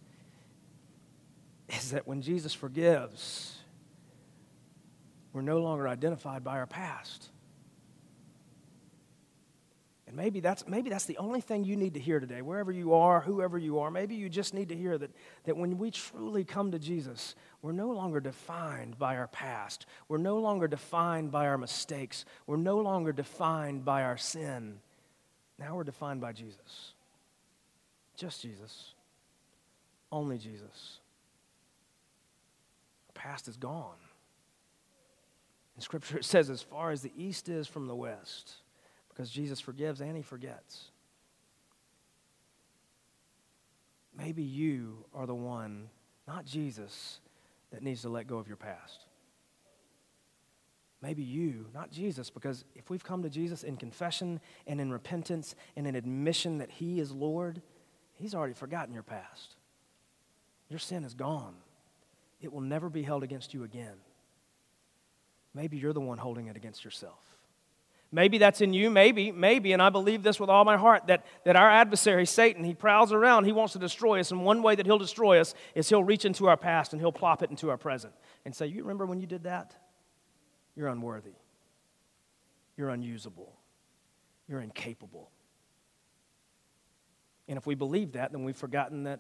is 1.68 1.90
that 1.90 2.08
when 2.08 2.22
Jesus 2.22 2.54
forgives, 2.54 3.58
we're 5.34 5.42
no 5.42 5.58
longer 5.58 5.86
identified 5.86 6.42
by 6.42 6.56
our 6.58 6.66
past. 6.66 7.28
And 10.06 10.16
maybe 10.16 10.40
that's, 10.40 10.66
maybe 10.66 10.88
that's 10.88 11.04
the 11.04 11.18
only 11.18 11.42
thing 11.42 11.62
you 11.62 11.76
need 11.76 11.92
to 11.92 12.00
hear 12.00 12.20
today, 12.20 12.40
wherever 12.40 12.72
you 12.72 12.94
are, 12.94 13.20
whoever 13.20 13.58
you 13.58 13.80
are. 13.80 13.90
Maybe 13.90 14.14
you 14.14 14.30
just 14.30 14.54
need 14.54 14.70
to 14.70 14.74
hear 14.74 14.96
that, 14.96 15.10
that 15.44 15.58
when 15.58 15.76
we 15.76 15.90
truly 15.90 16.42
come 16.42 16.72
to 16.72 16.78
Jesus, 16.78 17.34
we're 17.60 17.72
no 17.72 17.90
longer 17.90 18.18
defined 18.18 18.98
by 18.98 19.16
our 19.18 19.28
past. 19.28 19.84
We're 20.08 20.16
no 20.16 20.38
longer 20.38 20.66
defined 20.66 21.30
by 21.30 21.48
our 21.48 21.58
mistakes. 21.58 22.24
We're 22.46 22.56
no 22.56 22.78
longer 22.78 23.12
defined 23.12 23.84
by 23.84 24.04
our 24.04 24.16
sin. 24.16 24.80
Now 25.58 25.76
we're 25.76 25.84
defined 25.84 26.22
by 26.22 26.32
Jesus. 26.32 26.94
Just 28.20 28.42
Jesus. 28.42 28.92
Only 30.12 30.37
Jesus. 30.37 30.98
The 33.06 33.14
past 33.14 33.48
is 33.48 33.56
gone. 33.56 33.96
In 35.74 35.80
Scripture, 35.80 36.18
it 36.18 36.24
says, 36.26 36.50
as 36.50 36.61
far 36.61 36.90
as 36.90 37.00
the 37.00 37.12
east 37.16 37.48
is 37.48 37.66
from 37.66 37.87
the 37.87 37.96
west, 37.96 38.56
because 39.09 39.30
Jesus 39.30 39.59
forgives 39.59 40.02
and 40.02 40.14
he 40.18 40.22
forgets. 40.22 40.90
Maybe 44.14 44.42
you 44.42 45.06
are 45.14 45.26
the 45.26 45.35
one, 45.35 45.88
not 46.28 46.44
Jesus, 46.44 47.20
that 47.70 47.83
needs 47.83 48.02
to 48.02 48.11
let 48.11 48.26
go 48.26 48.37
of 48.37 48.48
your 48.48 48.59
past. 48.59 49.06
Maybe 51.00 51.22
you, 51.22 51.68
not 51.72 51.90
Jesus, 51.90 52.28
because 52.28 52.66
if 52.74 52.90
we've 52.90 53.02
come 53.02 53.22
to 53.22 53.30
Jesus 53.30 53.62
in 53.62 53.78
confession 53.78 54.40
and 54.66 54.78
in 54.78 54.92
repentance 54.92 55.54
and 55.74 55.87
in 55.87 55.94
admission 55.94 56.59
that 56.59 56.70
He 56.70 57.00
is 57.00 57.12
Lord, 57.12 57.62
He's 58.20 58.35
already 58.35 58.52
forgotten 58.52 58.92
your 58.92 59.02
past. 59.02 59.56
Your 60.68 60.78
sin 60.78 61.04
is 61.04 61.14
gone. 61.14 61.54
It 62.40 62.52
will 62.52 62.61
never 62.61 62.90
be 62.90 63.02
held 63.02 63.22
against 63.22 63.54
you 63.54 63.64
again. 63.64 63.96
Maybe 65.54 65.78
you're 65.78 65.94
the 65.94 66.00
one 66.00 66.18
holding 66.18 66.46
it 66.46 66.56
against 66.56 66.85
yourself. 66.85 67.18
Maybe 68.12 68.38
that's 68.38 68.61
in 68.61 68.74
you, 68.74 68.90
maybe, 68.90 69.30
maybe, 69.30 69.72
and 69.72 69.80
I 69.80 69.88
believe 69.88 70.22
this 70.22 70.38
with 70.40 70.50
all 70.50 70.64
my 70.64 70.76
heart 70.76 71.06
that, 71.06 71.24
that 71.44 71.54
our 71.54 71.70
adversary, 71.70 72.26
Satan, 72.26 72.64
he 72.64 72.74
prowls 72.74 73.12
around, 73.12 73.44
he 73.44 73.52
wants 73.52 73.72
to 73.74 73.78
destroy 73.78 74.18
us, 74.18 74.33
and 74.33 74.44
one 74.44 74.62
way 74.62 74.74
that 74.74 74.85
he'll 74.85 74.98
destroy 74.98 75.40
us 75.40 75.54
is 75.76 75.88
he'll 75.88 76.02
reach 76.02 76.24
into 76.24 76.48
our 76.48 76.56
past 76.56 76.92
and 76.92 77.00
he'll 77.00 77.12
plop 77.12 77.42
it 77.42 77.50
into 77.50 77.70
our 77.70 77.76
present 77.76 78.12
and 78.44 78.54
say, 78.54 78.66
You 78.66 78.83
remember 78.83 79.06
when 79.06 79.20
you 79.20 79.28
did 79.28 79.44
that? 79.44 79.76
You're 80.76 80.88
unworthy. 80.88 81.35
You're 82.76 82.90
unusable. 82.90 83.52
You're 84.48 84.61
incapable. 84.61 85.30
And 87.50 87.56
if 87.56 87.66
we 87.66 87.74
believe 87.74 88.12
that, 88.12 88.30
then 88.30 88.44
we've 88.44 88.56
forgotten 88.56 89.02
that 89.04 89.18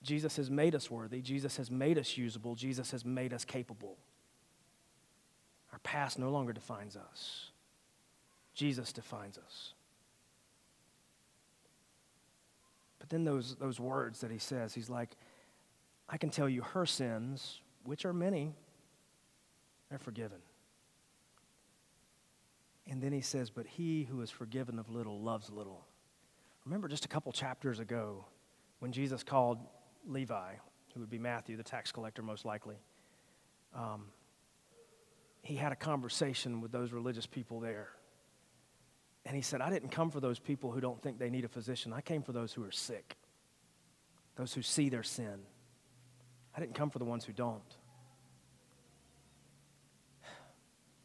Jesus 0.00 0.36
has 0.36 0.48
made 0.48 0.76
us 0.76 0.88
worthy, 0.88 1.20
Jesus 1.20 1.56
has 1.56 1.72
made 1.72 1.98
us 1.98 2.16
usable, 2.16 2.54
Jesus 2.54 2.92
has 2.92 3.04
made 3.04 3.34
us 3.34 3.44
capable. 3.44 3.98
Our 5.72 5.80
past 5.80 6.20
no 6.20 6.30
longer 6.30 6.52
defines 6.52 6.96
us, 6.96 7.50
Jesus 8.54 8.92
defines 8.92 9.38
us. 9.38 9.74
But 13.00 13.08
then 13.08 13.24
those, 13.24 13.56
those 13.56 13.80
words 13.80 14.20
that 14.20 14.30
he 14.30 14.38
says, 14.38 14.72
he's 14.72 14.88
like, 14.88 15.16
I 16.08 16.16
can 16.16 16.30
tell 16.30 16.48
you 16.48 16.62
her 16.62 16.86
sins, 16.86 17.60
which 17.82 18.04
are 18.04 18.12
many, 18.12 18.54
they're 19.90 19.98
forgiven. 19.98 20.38
And 22.88 23.02
then 23.02 23.12
he 23.12 23.20
says, 23.20 23.50
But 23.50 23.66
he 23.66 24.04
who 24.04 24.20
is 24.20 24.30
forgiven 24.30 24.78
of 24.78 24.88
little 24.88 25.20
loves 25.20 25.50
little. 25.50 25.87
Remember 26.68 26.86
just 26.86 27.06
a 27.06 27.08
couple 27.08 27.32
chapters 27.32 27.78
ago 27.78 28.26
when 28.80 28.92
Jesus 28.92 29.22
called 29.22 29.58
Levi, 30.06 30.52
who 30.92 31.00
would 31.00 31.08
be 31.08 31.18
Matthew, 31.18 31.56
the 31.56 31.62
tax 31.62 31.90
collector, 31.90 32.20
most 32.20 32.44
likely. 32.44 32.76
Um, 33.74 34.08
he 35.40 35.56
had 35.56 35.72
a 35.72 35.76
conversation 35.76 36.60
with 36.60 36.70
those 36.70 36.92
religious 36.92 37.24
people 37.24 37.58
there. 37.58 37.88
And 39.24 39.34
he 39.34 39.40
said, 39.40 39.62
I 39.62 39.70
didn't 39.70 39.88
come 39.88 40.10
for 40.10 40.20
those 40.20 40.38
people 40.38 40.70
who 40.70 40.78
don't 40.78 41.02
think 41.02 41.18
they 41.18 41.30
need 41.30 41.46
a 41.46 41.48
physician. 41.48 41.94
I 41.94 42.02
came 42.02 42.20
for 42.20 42.32
those 42.32 42.52
who 42.52 42.62
are 42.64 42.70
sick, 42.70 43.16
those 44.36 44.52
who 44.52 44.60
see 44.60 44.90
their 44.90 45.02
sin. 45.02 45.40
I 46.54 46.60
didn't 46.60 46.74
come 46.74 46.90
for 46.90 46.98
the 46.98 47.06
ones 47.06 47.24
who 47.24 47.32
don't. 47.32 47.62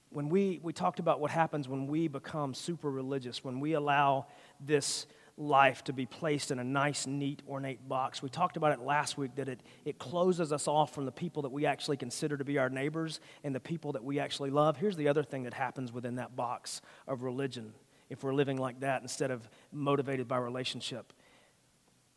When 0.09 0.27
we, 0.27 0.59
we 0.61 0.73
talked 0.73 0.99
about 0.99 1.21
what 1.21 1.31
happens 1.31 1.69
when 1.69 1.87
we 1.87 2.09
become 2.09 2.53
super 2.53 2.91
religious, 2.91 3.45
when 3.45 3.61
we 3.61 3.73
allow 3.73 4.27
this 4.59 5.07
life 5.37 5.83
to 5.85 5.93
be 5.93 6.05
placed 6.05 6.51
in 6.51 6.59
a 6.59 6.63
nice, 6.63 7.07
neat, 7.07 7.41
ornate 7.47 7.87
box. 7.89 8.21
We 8.21 8.29
talked 8.29 8.55
about 8.55 8.71
it 8.71 8.79
last 8.81 9.17
week 9.17 9.35
that 9.35 9.49
it, 9.49 9.61
it 9.83 9.97
closes 9.97 10.53
us 10.53 10.67
off 10.67 10.93
from 10.93 11.05
the 11.05 11.11
people 11.11 11.41
that 11.41 11.51
we 11.51 11.65
actually 11.65 11.97
consider 11.97 12.37
to 12.37 12.45
be 12.45 12.59
our 12.59 12.69
neighbors 12.69 13.19
and 13.43 13.55
the 13.55 13.59
people 13.59 13.93
that 13.93 14.03
we 14.03 14.19
actually 14.19 14.51
love. 14.51 14.77
Here's 14.77 14.95
the 14.95 15.07
other 15.07 15.23
thing 15.23 15.43
that 15.43 15.53
happens 15.55 15.91
within 15.91 16.15
that 16.15 16.35
box 16.35 16.81
of 17.07 17.23
religion 17.23 17.73
if 18.09 18.23
we're 18.23 18.33
living 18.33 18.57
like 18.57 18.81
that 18.81 19.01
instead 19.01 19.31
of 19.31 19.49
motivated 19.71 20.27
by 20.27 20.37
relationship. 20.37 21.13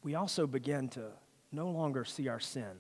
We 0.03 0.15
also 0.15 0.47
begin 0.47 0.89
to 0.91 1.07
no 1.53 1.71
longer 1.71 2.05
see 2.05 2.29
our 2.29 2.41
sin. 2.41 2.77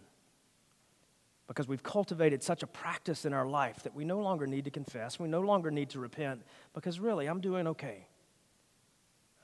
because 1.48 1.68
we've 1.68 1.82
cultivated 1.82 2.42
such 2.42 2.62
a 2.62 2.66
practice 2.66 3.24
in 3.24 3.32
our 3.32 3.46
life 3.46 3.82
that 3.84 3.94
we 3.94 4.04
no 4.04 4.18
longer 4.18 4.46
need 4.46 4.64
to 4.64 4.70
confess. 4.70 5.20
We 5.20 5.28
no 5.28 5.40
longer 5.40 5.70
need 5.70 5.90
to 5.90 6.00
repent 6.00 6.42
because 6.74 6.98
really, 6.98 7.26
I'm 7.26 7.40
doing 7.40 7.66
okay. 7.68 8.06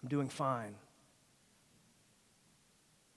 I'm 0.03 0.09
doing 0.09 0.29
fine. 0.29 0.75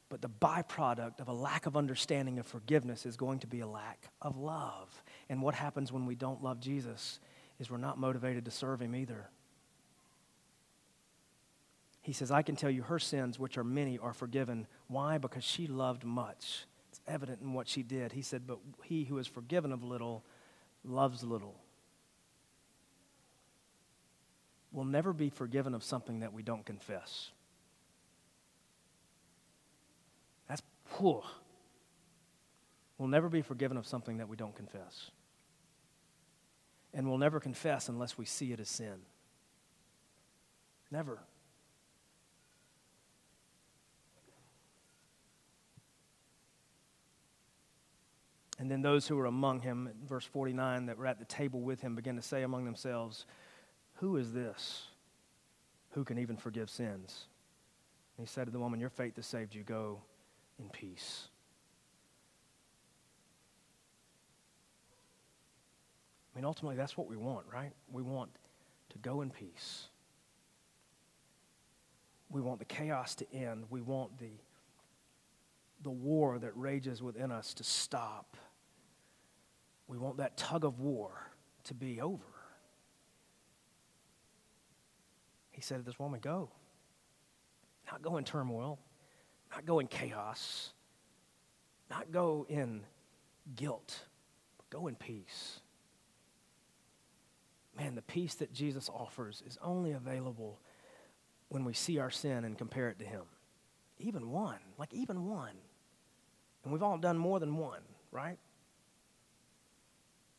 But 0.09 0.21
the 0.21 0.29
byproduct 0.29 1.19
of 1.19 1.27
a 1.27 1.33
lack 1.33 1.65
of 1.65 1.75
understanding 1.75 2.37
of 2.39 2.45
forgiveness 2.45 3.05
is 3.05 3.17
going 3.17 3.39
to 3.39 3.47
be 3.47 3.61
a 3.61 3.67
lack 3.67 4.09
of 4.21 4.37
love. 4.37 5.03
And 5.29 5.41
what 5.41 5.55
happens 5.55 5.91
when 5.91 6.05
we 6.05 6.15
don't 6.15 6.43
love 6.43 6.59
Jesus 6.59 7.19
is 7.59 7.69
we're 7.69 7.77
not 7.77 7.97
motivated 7.97 8.45
to 8.45 8.51
serve 8.51 8.81
him 8.81 8.95
either. 8.95 9.29
He 12.01 12.13
says, 12.13 12.29
I 12.29 12.43
can 12.43 12.55
tell 12.55 12.69
you 12.69 12.83
her 12.83 12.99
sins, 12.99 13.39
which 13.39 13.57
are 13.57 13.63
many, 13.63 13.97
are 13.97 14.13
forgiven. 14.13 14.67
Why? 14.87 15.17
Because 15.17 15.43
she 15.43 15.65
loved 15.65 16.03
much. 16.03 16.65
It's 16.91 17.01
evident 17.07 17.41
in 17.41 17.53
what 17.53 17.67
she 17.67 17.81
did. 17.81 18.11
He 18.11 18.21
said, 18.21 18.45
But 18.45 18.59
he 18.83 19.05
who 19.05 19.17
is 19.17 19.25
forgiven 19.25 19.71
of 19.71 19.83
little 19.83 20.23
loves 20.83 21.23
little. 21.23 21.55
We'll 24.75 24.83
never 24.83 25.13
be 25.13 25.29
forgiven 25.29 25.73
of 25.73 25.85
something 25.85 26.19
that 26.19 26.33
we 26.33 26.43
don't 26.43 26.65
confess. 26.65 27.29
That's 30.49 30.61
whew. 30.97 31.21
We'll 32.97 33.07
never 33.07 33.29
be 33.29 33.41
forgiven 33.41 33.77
of 33.77 33.87
something 33.87 34.17
that 34.17 34.27
we 34.27 34.35
don't 34.35 34.53
confess. 34.53 35.11
And 36.93 37.07
we'll 37.07 37.17
never 37.17 37.39
confess 37.39 37.87
unless 37.87 38.17
we 38.17 38.25
see 38.25 38.51
it 38.51 38.59
as 38.59 38.67
sin. 38.67 38.97
Never. 40.91 41.19
And 48.59 48.69
then 48.69 48.81
those 48.81 49.07
who 49.07 49.15
were 49.15 49.25
among 49.25 49.61
him, 49.61 49.89
verse 50.05 50.25
49, 50.25 50.87
that 50.87 50.97
were 50.97 51.07
at 51.07 51.19
the 51.19 51.25
table 51.25 51.61
with 51.61 51.79
him, 51.79 51.95
began 51.95 52.17
to 52.17 52.21
say 52.21 52.43
among 52.43 52.65
themselves, 52.65 53.25
Who 53.95 54.17
is 54.17 54.33
this 54.33 54.87
who 55.91 56.03
can 56.03 56.19
even 56.19 56.35
forgive 56.35 56.69
sins? 56.69 57.25
And 58.17 58.27
he 58.27 58.31
said 58.31 58.45
to 58.45 58.51
the 58.51 58.59
woman, 58.59 58.79
Your 58.79 58.89
faith 58.89 59.15
has 59.15 59.25
saved 59.25 59.55
you. 59.55 59.63
Go 59.63 60.01
in 60.59 60.69
peace. 60.69 61.29
I 66.33 66.37
mean, 66.37 66.45
ultimately, 66.45 66.75
that's 66.75 66.97
what 66.97 67.07
we 67.07 67.15
want, 67.15 67.45
right? 67.51 67.71
We 67.91 68.01
want 68.01 68.29
to 68.89 68.97
go 68.97 69.21
in 69.21 69.29
peace. 69.29 69.87
We 72.29 72.41
want 72.41 72.59
the 72.59 72.65
chaos 72.65 73.15
to 73.15 73.33
end. 73.33 73.65
We 73.69 73.79
want 73.79 74.17
the, 74.19 74.31
the 75.81 75.89
war 75.89 76.37
that 76.39 76.51
rages 76.55 77.01
within 77.01 77.31
us 77.31 77.53
to 77.53 77.63
stop. 77.63 78.35
We 79.87 79.97
want 79.97 80.17
that 80.17 80.35
tug 80.35 80.65
of 80.65 80.81
war 80.81 81.11
to 81.65 81.73
be 81.73 82.01
over. 82.01 82.34
He 85.55 85.61
said 85.61 85.77
to 85.77 85.83
this 85.83 85.97
woman, 85.97 86.19
Go. 86.19 86.49
Not 87.91 88.01
go 88.01 88.17
in 88.17 88.23
turmoil, 88.23 88.79
not 89.51 89.65
go 89.65 89.79
in 89.79 89.87
chaos, 89.87 90.73
not 91.89 92.11
go 92.11 92.45
in 92.49 92.81
guilt, 93.55 93.99
but 94.57 94.69
go 94.71 94.87
in 94.87 94.95
peace. 94.95 95.59
Man, 97.77 97.93
the 97.93 98.01
peace 98.01 98.35
that 98.35 98.51
Jesus 98.51 98.89
offers 98.89 99.43
is 99.45 99.57
only 99.61 99.91
available 99.91 100.59
when 101.49 101.63
we 101.63 101.73
see 101.73 101.99
our 101.99 102.09
sin 102.09 102.43
and 102.43 102.57
compare 102.57 102.89
it 102.89 102.97
to 102.99 103.05
Him. 103.05 103.23
Even 103.99 104.31
one, 104.31 104.59
like 104.77 104.93
even 104.93 105.25
one. 105.25 105.55
And 106.63 106.73
we've 106.73 106.83
all 106.83 106.97
done 106.97 107.17
more 107.17 107.39
than 107.39 107.55
one, 107.55 107.81
right? 108.11 108.39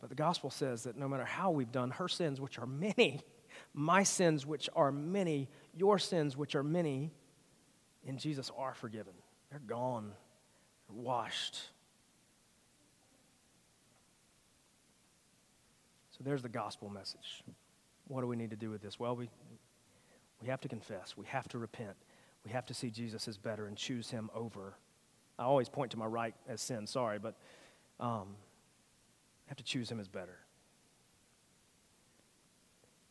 But 0.00 0.08
the 0.08 0.16
gospel 0.16 0.50
says 0.50 0.82
that 0.82 0.96
no 0.96 1.08
matter 1.08 1.24
how 1.24 1.52
we've 1.52 1.70
done, 1.70 1.92
her 1.92 2.08
sins, 2.08 2.40
which 2.40 2.58
are 2.58 2.66
many, 2.66 3.20
my 3.76 4.02
sins, 4.02 4.46
which 4.46 4.70
are 4.74 4.90
many, 4.90 5.48
your 5.74 5.98
sins, 5.98 6.34
which 6.34 6.56
are 6.56 6.64
many, 6.64 7.12
in 8.04 8.16
Jesus 8.16 8.50
are 8.56 8.74
forgiven. 8.74 9.12
They're 9.50 9.60
gone, 9.60 10.12
they're 10.88 11.02
washed. 11.02 11.60
So 16.10 16.24
there's 16.24 16.40
the 16.40 16.48
gospel 16.48 16.88
message. 16.88 17.44
What 18.08 18.22
do 18.22 18.26
we 18.26 18.36
need 18.36 18.50
to 18.50 18.56
do 18.56 18.70
with 18.70 18.80
this? 18.80 18.98
Well, 18.98 19.14
we, 19.14 19.28
we 20.40 20.48
have 20.48 20.62
to 20.62 20.68
confess, 20.68 21.14
we 21.14 21.26
have 21.26 21.46
to 21.48 21.58
repent, 21.58 21.96
we 22.46 22.52
have 22.52 22.64
to 22.66 22.74
see 22.74 22.90
Jesus 22.90 23.28
as 23.28 23.36
better 23.36 23.66
and 23.66 23.76
choose 23.76 24.08
him 24.08 24.30
over. 24.34 24.78
I 25.38 25.42
always 25.42 25.68
point 25.68 25.90
to 25.90 25.98
my 25.98 26.06
right 26.06 26.34
as 26.48 26.62
sin, 26.62 26.86
sorry, 26.86 27.18
but 27.18 27.36
um, 28.00 28.36
I 29.46 29.48
have 29.48 29.58
to 29.58 29.64
choose 29.64 29.90
him 29.90 30.00
as 30.00 30.08
better. 30.08 30.38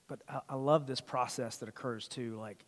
But 0.07 0.21
I, 0.29 0.41
I 0.49 0.55
love 0.55 0.87
this 0.87 1.01
process 1.01 1.57
that 1.57 1.69
occurs 1.69 2.07
too. 2.07 2.37
Like, 2.37 2.65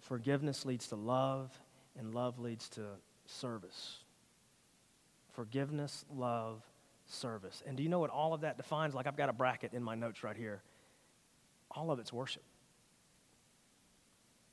forgiveness 0.00 0.64
leads 0.64 0.88
to 0.88 0.96
love, 0.96 1.50
and 1.98 2.14
love 2.14 2.38
leads 2.38 2.68
to 2.70 2.82
service. 3.26 3.98
Forgiveness, 5.32 6.04
love, 6.14 6.62
service. 7.06 7.62
And 7.66 7.76
do 7.76 7.82
you 7.82 7.88
know 7.88 7.98
what 7.98 8.10
all 8.10 8.34
of 8.34 8.42
that 8.42 8.56
defines? 8.56 8.94
Like, 8.94 9.06
I've 9.06 9.16
got 9.16 9.28
a 9.28 9.32
bracket 9.32 9.72
in 9.72 9.82
my 9.82 9.94
notes 9.94 10.22
right 10.22 10.36
here. 10.36 10.62
All 11.70 11.90
of 11.90 11.98
it's 11.98 12.12
worship. 12.12 12.42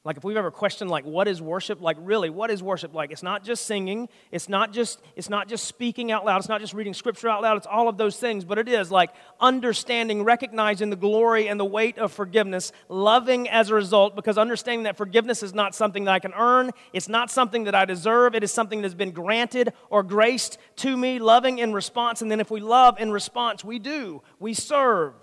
Like 0.06 0.18
if 0.18 0.26
we've 0.26 0.36
ever 0.36 0.52
questioned 0.52 0.92
like 0.92 1.06
what 1.06 1.30
is 1.30 1.42
worship? 1.42 1.82
Like 1.82 1.96
really, 2.02 2.30
what 2.30 2.52
is 2.52 2.62
worship 2.62 2.94
like? 2.94 3.12
It's 3.12 3.24
not 3.24 3.42
just 3.42 3.66
singing, 3.66 4.10
it's 4.34 4.50
not 4.50 4.74
just 4.74 5.02
it's 5.16 5.30
not 5.30 5.48
just 5.48 5.64
speaking 5.64 6.12
out 6.12 6.26
loud, 6.26 6.40
it's 6.40 6.50
not 6.50 6.60
just 6.60 6.74
reading 6.74 6.94
scripture 6.94 7.30
out 7.30 7.42
loud, 7.42 7.56
it's 7.56 7.68
all 7.68 7.88
of 7.88 7.98
those 7.98 8.18
things, 8.18 8.44
but 8.44 8.58
it 8.58 8.68
is 8.68 8.92
like 8.92 9.12
understanding, 9.40 10.24
recognizing 10.24 10.90
the 10.90 10.98
glory 10.98 11.48
and 11.48 11.58
the 11.58 11.66
weight 11.66 11.98
of 11.98 12.12
forgiveness, 12.12 12.74
loving 12.90 13.48
as 13.48 13.70
a 13.70 13.76
result 13.76 14.14
because 14.14 14.38
understanding 14.38 14.84
that 14.84 14.98
forgiveness 14.98 15.42
is 15.42 15.54
not 15.54 15.74
something 15.74 16.04
that 16.04 16.14
I 16.14 16.20
can 16.20 16.34
earn, 16.34 16.72
it's 16.92 17.08
not 17.08 17.32
something 17.32 17.64
that 17.64 17.76
I 17.76 17.86
deserve, 17.86 18.36
it 18.36 18.44
is 18.44 18.52
something 18.52 18.82
that's 18.82 18.94
been 18.94 19.12
granted 19.12 19.72
or 19.90 20.04
graced 20.04 20.58
to 20.78 20.98
me, 20.98 21.20
loving 21.20 21.60
in 21.60 21.72
response, 21.72 22.22
and 22.22 22.30
then 22.30 22.42
if 22.42 22.52
we 22.52 22.60
love 22.60 23.00
in 23.00 23.10
response, 23.10 23.64
we 23.64 23.80
do. 23.80 24.22
We 24.38 24.54
serve. 24.54 25.14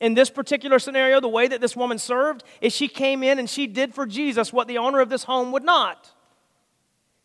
In 0.00 0.14
this 0.14 0.30
particular 0.30 0.78
scenario, 0.78 1.20
the 1.20 1.28
way 1.28 1.46
that 1.48 1.60
this 1.60 1.76
woman 1.76 1.98
served 1.98 2.44
is 2.60 2.72
she 2.72 2.88
came 2.88 3.22
in 3.22 3.38
and 3.38 3.48
she 3.48 3.66
did 3.66 3.94
for 3.94 4.06
Jesus 4.06 4.52
what 4.52 4.68
the 4.68 4.78
owner 4.78 5.00
of 5.00 5.08
this 5.08 5.24
home 5.24 5.52
would 5.52 5.64
not. 5.64 6.12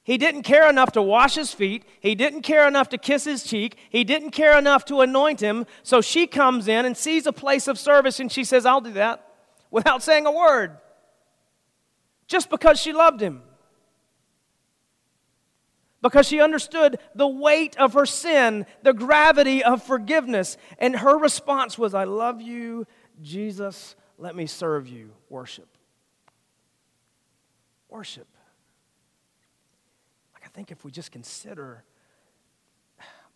He 0.03 0.17
didn't 0.17 0.43
care 0.43 0.69
enough 0.69 0.93
to 0.93 1.01
wash 1.01 1.35
his 1.35 1.53
feet. 1.53 1.83
He 1.99 2.15
didn't 2.15 2.41
care 2.41 2.67
enough 2.67 2.89
to 2.89 2.97
kiss 2.97 3.25
his 3.25 3.43
cheek. 3.43 3.77
He 3.89 4.03
didn't 4.03 4.31
care 4.31 4.57
enough 4.57 4.85
to 4.85 5.01
anoint 5.01 5.39
him. 5.39 5.65
So 5.83 6.01
she 6.01 6.25
comes 6.25 6.67
in 6.67 6.85
and 6.85 6.97
sees 6.97 7.27
a 7.27 7.33
place 7.33 7.67
of 7.67 7.77
service 7.77 8.19
and 8.19 8.31
she 8.31 8.43
says, 8.43 8.65
I'll 8.65 8.81
do 8.81 8.93
that 8.93 9.25
without 9.69 10.01
saying 10.01 10.25
a 10.25 10.31
word. 10.31 10.77
Just 12.27 12.49
because 12.49 12.79
she 12.79 12.93
loved 12.93 13.21
him 13.21 13.43
because 16.01 16.27
she 16.27 16.39
understood 16.39 16.99
the 17.13 17.27
weight 17.27 17.77
of 17.77 17.93
her 17.93 18.05
sin, 18.05 18.65
the 18.83 18.93
gravity 18.93 19.63
of 19.63 19.83
forgiveness. 19.83 20.57
And 20.77 20.95
her 20.97 21.17
response 21.17 21.77
was, 21.77 21.93
I 21.93 22.05
love 22.05 22.41
you, 22.41 22.87
Jesus, 23.21 23.95
let 24.17 24.35
me 24.35 24.45
serve 24.45 24.87
you. 24.87 25.11
Worship. 25.29 25.67
Worship. 27.89 28.27
Like, 30.33 30.43
I 30.45 30.49
think 30.49 30.71
if 30.71 30.85
we 30.85 30.91
just 30.91 31.11
consider, 31.11 31.83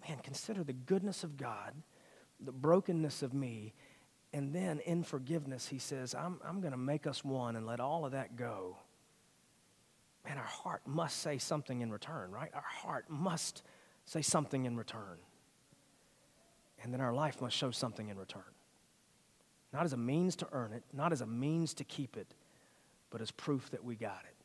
man, 0.08 0.20
consider 0.24 0.64
the 0.64 0.74
goodness 0.74 1.24
of 1.24 1.38
God, 1.38 1.74
the 2.40 2.52
brokenness 2.52 3.24
of 3.24 3.34
me, 3.34 3.74
and 4.32 4.54
then 4.54 4.80
in 4.80 5.04
forgiveness, 5.04 5.68
he 5.68 5.78
says, 5.78 6.16
I'm, 6.16 6.40
I'm 6.44 6.60
going 6.60 6.72
to 6.72 6.78
make 6.78 7.06
us 7.06 7.24
one 7.24 7.56
and 7.56 7.68
let 7.68 7.80
all 7.80 8.06
of 8.06 8.14
that 8.14 8.36
go 8.36 8.78
man, 10.26 10.38
our 10.38 10.44
heart 10.44 10.82
must 10.86 11.20
say 11.20 11.38
something 11.38 11.82
in 11.82 11.92
return, 11.92 12.32
right? 12.32 12.52
Our 12.54 12.62
heart 12.62 13.06
must 13.10 13.64
say 14.06 14.22
something 14.22 14.66
in 14.66 14.76
return. 14.76 15.18
And 16.82 16.94
then 16.94 17.02
our 17.02 17.14
life 17.14 17.42
must 17.42 17.56
show 17.56 17.72
something 17.72 18.10
in 18.10 18.18
return. 18.18 18.44
Not 19.72 19.86
as 19.86 19.94
a 19.94 19.98
means 19.98 20.36
to 20.38 20.48
earn 20.52 20.74
it, 20.74 20.84
not 20.94 21.12
as 21.12 21.22
a 21.22 21.26
means 21.26 21.74
to 21.76 21.84
keep 21.84 22.16
it, 22.18 22.34
but 23.10 23.22
as 23.22 23.32
proof 23.32 23.72
that 23.72 23.84
we 23.84 23.96
got 23.96 24.22
it. 24.26 24.36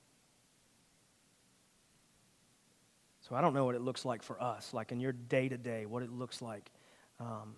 So 3.28 3.34
I 3.34 3.40
don't 3.42 3.52
know 3.52 3.66
what 3.66 3.74
it 3.74 3.82
looks 3.82 4.04
like 4.04 4.22
for 4.22 4.42
us, 4.42 4.72
like 4.72 4.90
in 4.90 5.00
your 5.00 5.12
day 5.12 5.48
to 5.48 5.58
day, 5.58 5.84
what 5.84 6.02
it 6.02 6.10
looks 6.10 6.40
like. 6.40 6.70
Um, 7.20 7.56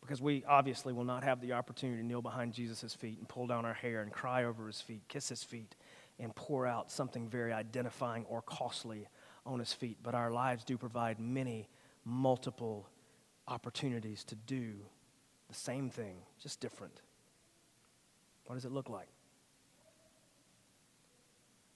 because 0.00 0.22
we 0.22 0.42
obviously 0.48 0.94
will 0.94 1.04
not 1.04 1.22
have 1.22 1.40
the 1.42 1.52
opportunity 1.52 2.00
to 2.00 2.06
kneel 2.06 2.22
behind 2.22 2.54
Jesus' 2.54 2.94
feet 2.94 3.18
and 3.18 3.28
pull 3.28 3.46
down 3.46 3.66
our 3.66 3.74
hair 3.74 4.00
and 4.00 4.10
cry 4.10 4.44
over 4.44 4.66
his 4.66 4.80
feet, 4.80 5.02
kiss 5.08 5.28
his 5.28 5.42
feet, 5.42 5.74
and 6.18 6.34
pour 6.34 6.66
out 6.66 6.90
something 6.90 7.28
very 7.28 7.52
identifying 7.52 8.24
or 8.26 8.42
costly 8.42 9.08
on 9.46 9.58
his 9.58 9.72
feet. 9.72 9.98
But 10.02 10.14
our 10.14 10.30
lives 10.30 10.64
do 10.64 10.76
provide 10.76 11.20
many, 11.20 11.68
multiple 12.04 12.88
opportunities 13.46 14.24
to 14.24 14.34
do 14.34 14.74
the 15.48 15.54
same 15.54 15.90
thing, 15.90 16.16
just 16.40 16.60
different. 16.60 17.00
What 18.46 18.54
does 18.56 18.64
it 18.64 18.72
look 18.72 18.88
like? 18.88 19.08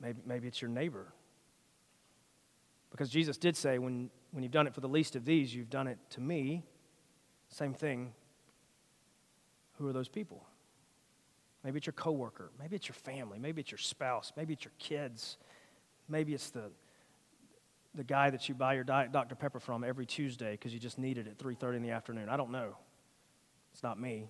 Maybe, 0.00 0.20
maybe 0.26 0.48
it's 0.48 0.60
your 0.60 0.70
neighbor. 0.70 1.12
Because 2.90 3.08
Jesus 3.08 3.38
did 3.38 3.56
say, 3.56 3.78
when, 3.78 4.10
when 4.32 4.42
you've 4.42 4.52
done 4.52 4.66
it 4.66 4.74
for 4.74 4.80
the 4.80 4.88
least 4.88 5.16
of 5.16 5.24
these, 5.24 5.54
you've 5.54 5.70
done 5.70 5.86
it 5.86 5.98
to 6.10 6.20
me. 6.20 6.64
Same 7.48 7.72
thing. 7.72 8.12
Who 9.78 9.88
are 9.88 9.92
those 9.92 10.08
people? 10.08 10.44
Maybe 11.64 11.78
it's 11.78 11.86
your 11.86 11.92
coworker. 11.92 12.50
Maybe 12.58 12.76
it's 12.76 12.88
your 12.88 12.94
family. 12.94 13.38
Maybe 13.38 13.60
it's 13.60 13.70
your 13.70 13.78
spouse. 13.78 14.32
Maybe 14.36 14.52
it's 14.54 14.64
your 14.64 14.72
kids. 14.78 15.36
Maybe 16.08 16.34
it's 16.34 16.50
the, 16.50 16.70
the 17.94 18.04
guy 18.04 18.30
that 18.30 18.48
you 18.48 18.54
buy 18.54 18.74
your 18.74 18.84
Diet 18.84 19.12
Dr. 19.12 19.34
Pepper 19.34 19.60
from 19.60 19.84
every 19.84 20.06
Tuesday 20.06 20.52
because 20.52 20.74
you 20.74 20.80
just 20.80 20.98
need 20.98 21.18
it 21.18 21.26
at 21.28 21.38
3.30 21.38 21.76
in 21.76 21.82
the 21.82 21.90
afternoon. 21.90 22.28
I 22.28 22.36
don't 22.36 22.50
know. 22.50 22.76
It's 23.72 23.82
not 23.82 23.98
me. 23.98 24.28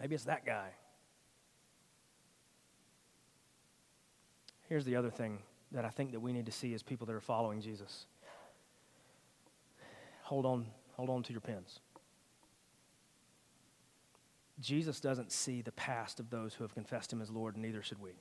Maybe 0.00 0.14
it's 0.14 0.24
that 0.24 0.44
guy. 0.44 0.70
Here's 4.68 4.84
the 4.84 4.96
other 4.96 5.10
thing 5.10 5.38
that 5.70 5.84
I 5.84 5.90
think 5.90 6.12
that 6.12 6.20
we 6.20 6.32
need 6.32 6.46
to 6.46 6.52
see 6.52 6.74
as 6.74 6.82
people 6.82 7.06
that 7.06 7.14
are 7.14 7.20
following 7.20 7.60
Jesus. 7.60 8.06
Hold 10.22 10.46
on, 10.46 10.66
hold 10.94 11.10
on 11.10 11.22
to 11.24 11.32
your 11.32 11.40
pens. 11.40 11.80
Jesus 14.62 15.00
doesn't 15.00 15.32
see 15.32 15.60
the 15.60 15.72
past 15.72 16.20
of 16.20 16.30
those 16.30 16.54
who 16.54 16.64
have 16.64 16.74
confessed 16.74 17.12
him 17.12 17.20
as 17.20 17.30
Lord, 17.30 17.54
and 17.54 17.62
neither 17.62 17.82
should 17.82 18.00
we. 18.00 18.12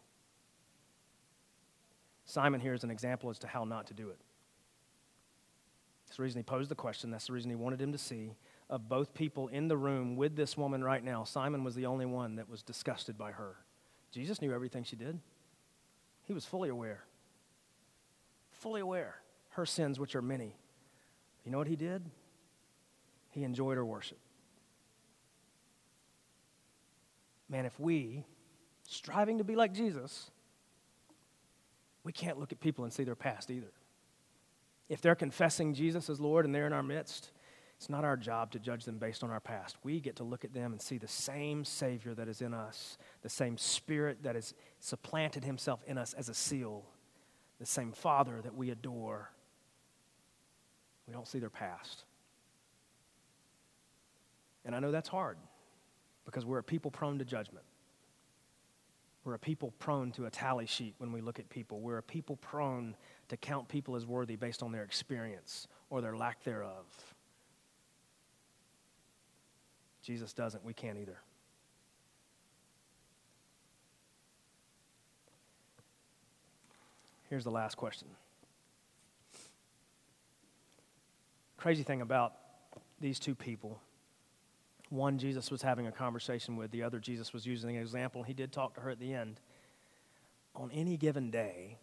Simon 2.26 2.60
here 2.60 2.74
is 2.74 2.84
an 2.84 2.92
example 2.92 3.30
as 3.30 3.40
to 3.40 3.48
how 3.48 3.64
not 3.64 3.88
to 3.88 3.94
do 3.94 4.10
it. 4.10 4.20
That's 6.06 6.18
the 6.18 6.24
reason 6.24 6.40
he 6.40 6.44
posed 6.44 6.70
the 6.70 6.76
question. 6.76 7.12
That's 7.12 7.28
the 7.28 7.34
reason 7.34 7.50
he 7.50 7.56
wanted 7.56 7.82
him 7.82 7.92
to 7.92 7.98
see 7.98 8.32
of 8.70 8.90
both 8.90 9.14
people 9.14 9.50
in 9.50 9.68
the 9.68 9.78
room 9.78 10.16
with 10.16 10.36
this 10.36 10.58
woman 10.58 10.84
right 10.84 11.04
now. 11.04 11.24
Simon 11.24 11.64
was 11.64 11.76
the 11.76 11.86
only 11.86 12.06
one 12.06 12.36
that 12.36 12.50
was 12.50 12.64
disgusted 12.64 13.18
by 13.18 13.32
her. 13.32 13.56
Jesus 14.12 14.42
knew 14.42 14.54
everything 14.54 14.84
she 14.84 14.96
did, 14.96 15.20
he 16.24 16.34
was 16.34 16.46
fully 16.46 16.70
aware. 16.70 17.04
Fully 18.52 18.82
aware. 18.82 19.16
Her 19.50 19.66
sins, 19.66 20.00
which 20.00 20.16
are 20.16 20.22
many. 20.22 20.56
You 21.46 21.52
know 21.52 21.58
what 21.58 21.68
he 21.68 21.76
did? 21.76 22.04
He 23.30 23.44
enjoyed 23.44 23.78
her 23.78 23.86
worship. 23.86 24.20
Man, 27.52 27.66
if 27.66 27.78
we, 27.78 28.24
striving 28.88 29.40
to 29.40 29.44
be 29.44 29.58
like 29.58 29.74
Jesus, 29.74 30.32
we 32.06 32.14
can't 32.14 32.40
look 32.40 32.54
at 32.54 32.62
people 32.62 32.86
and 32.86 32.94
see 32.94 33.04
their 33.04 33.14
past 33.16 33.52
either. 33.52 33.74
If 34.88 35.02
they're 35.02 35.16
confessing 35.16 35.74
Jesus 35.74 36.10
as 36.10 36.20
Lord 36.22 36.46
and 36.46 36.56
they're 36.56 36.66
in 36.66 36.74
our 36.74 36.82
midst, 36.82 37.32
it's 37.76 37.90
not 37.90 38.06
our 38.06 38.16
job 38.16 38.52
to 38.52 38.60
judge 38.60 38.86
them 38.86 39.00
based 39.00 39.22
on 39.22 39.32
our 39.32 39.42
past. 39.42 39.76
We 39.84 40.00
get 40.00 40.16
to 40.18 40.24
look 40.24 40.46
at 40.46 40.54
them 40.54 40.72
and 40.72 40.82
see 40.82 40.98
the 40.98 41.10
same 41.10 41.66
Savior 41.66 42.14
that 42.14 42.30
is 42.30 42.42
in 42.42 42.54
us, 42.54 42.98
the 43.22 43.30
same 43.30 43.58
Spirit 43.58 44.24
that 44.24 44.36
has 44.36 44.54
supplanted 44.80 45.44
Himself 45.44 45.84
in 45.86 45.98
us 45.98 46.14
as 46.14 46.30
a 46.30 46.34
seal, 46.34 46.86
the 47.60 47.66
same 47.66 47.92
Father 47.92 48.40
that 48.44 48.56
we 48.56 48.70
adore. 48.70 49.30
We 51.06 51.14
don't 51.14 51.28
see 51.28 51.40
their 51.40 51.50
past. 51.50 52.06
And 54.64 54.74
I 54.74 54.80
know 54.80 54.92
that's 54.92 55.10
hard 55.10 55.38
because 56.26 56.46
we're 56.46 56.60
a 56.60 56.64
people 56.64 56.92
prone 56.92 57.20
to 57.20 57.26
judgment. 57.26 57.66
We're 59.24 59.36
a 59.36 59.40
people 59.40 59.74
prone 59.78 60.12
to 60.14 60.26
a 60.26 60.32
tally 60.32 60.66
sheet 60.66 60.96
when 60.98 61.12
we 61.12 61.22
look 61.22 61.40
at 61.40 61.50
people. 61.50 61.80
We're 61.80 62.00
a 62.00 62.04
people 62.04 62.38
prone 62.38 62.96
to 63.30 63.38
count 63.38 63.68
people 63.68 63.96
as 63.96 64.06
worthy 64.06 64.36
based 64.36 64.64
on 64.64 64.72
their 64.72 64.84
experience 64.84 65.68
or 65.90 66.02
their 66.02 66.16
lack 66.16 66.44
thereof. 66.44 66.86
Jesus 70.02 70.34
doesn't. 70.34 70.64
We 70.64 70.74
can't 70.74 70.98
either. 70.98 71.18
Here's 77.30 77.44
the 77.44 77.52
last 77.52 77.78
question. 77.78 78.08
Crazy 81.58 81.84
thing 81.84 82.02
about 82.02 82.34
these 83.00 83.20
two 83.20 83.36
people 83.36 83.80
one 84.92 85.18
Jesus 85.18 85.50
was 85.50 85.62
having 85.62 85.88
a 85.88 85.92
conversation 85.92 86.58
with, 86.58 86.70
the 86.72 86.84
other 86.84 87.00
Jesus 87.00 87.32
was 87.34 87.46
using 87.46 87.78
an 87.78 87.82
example. 87.82 88.24
He 88.24 88.34
did 88.34 88.52
talk 88.52 88.76
to 88.76 88.82
her 88.82 88.90
at 88.90 89.00
the 89.00 89.14
end. 89.14 89.40
On 90.54 90.70
any 90.72 90.98
given 90.98 91.32
day, 91.32 91.78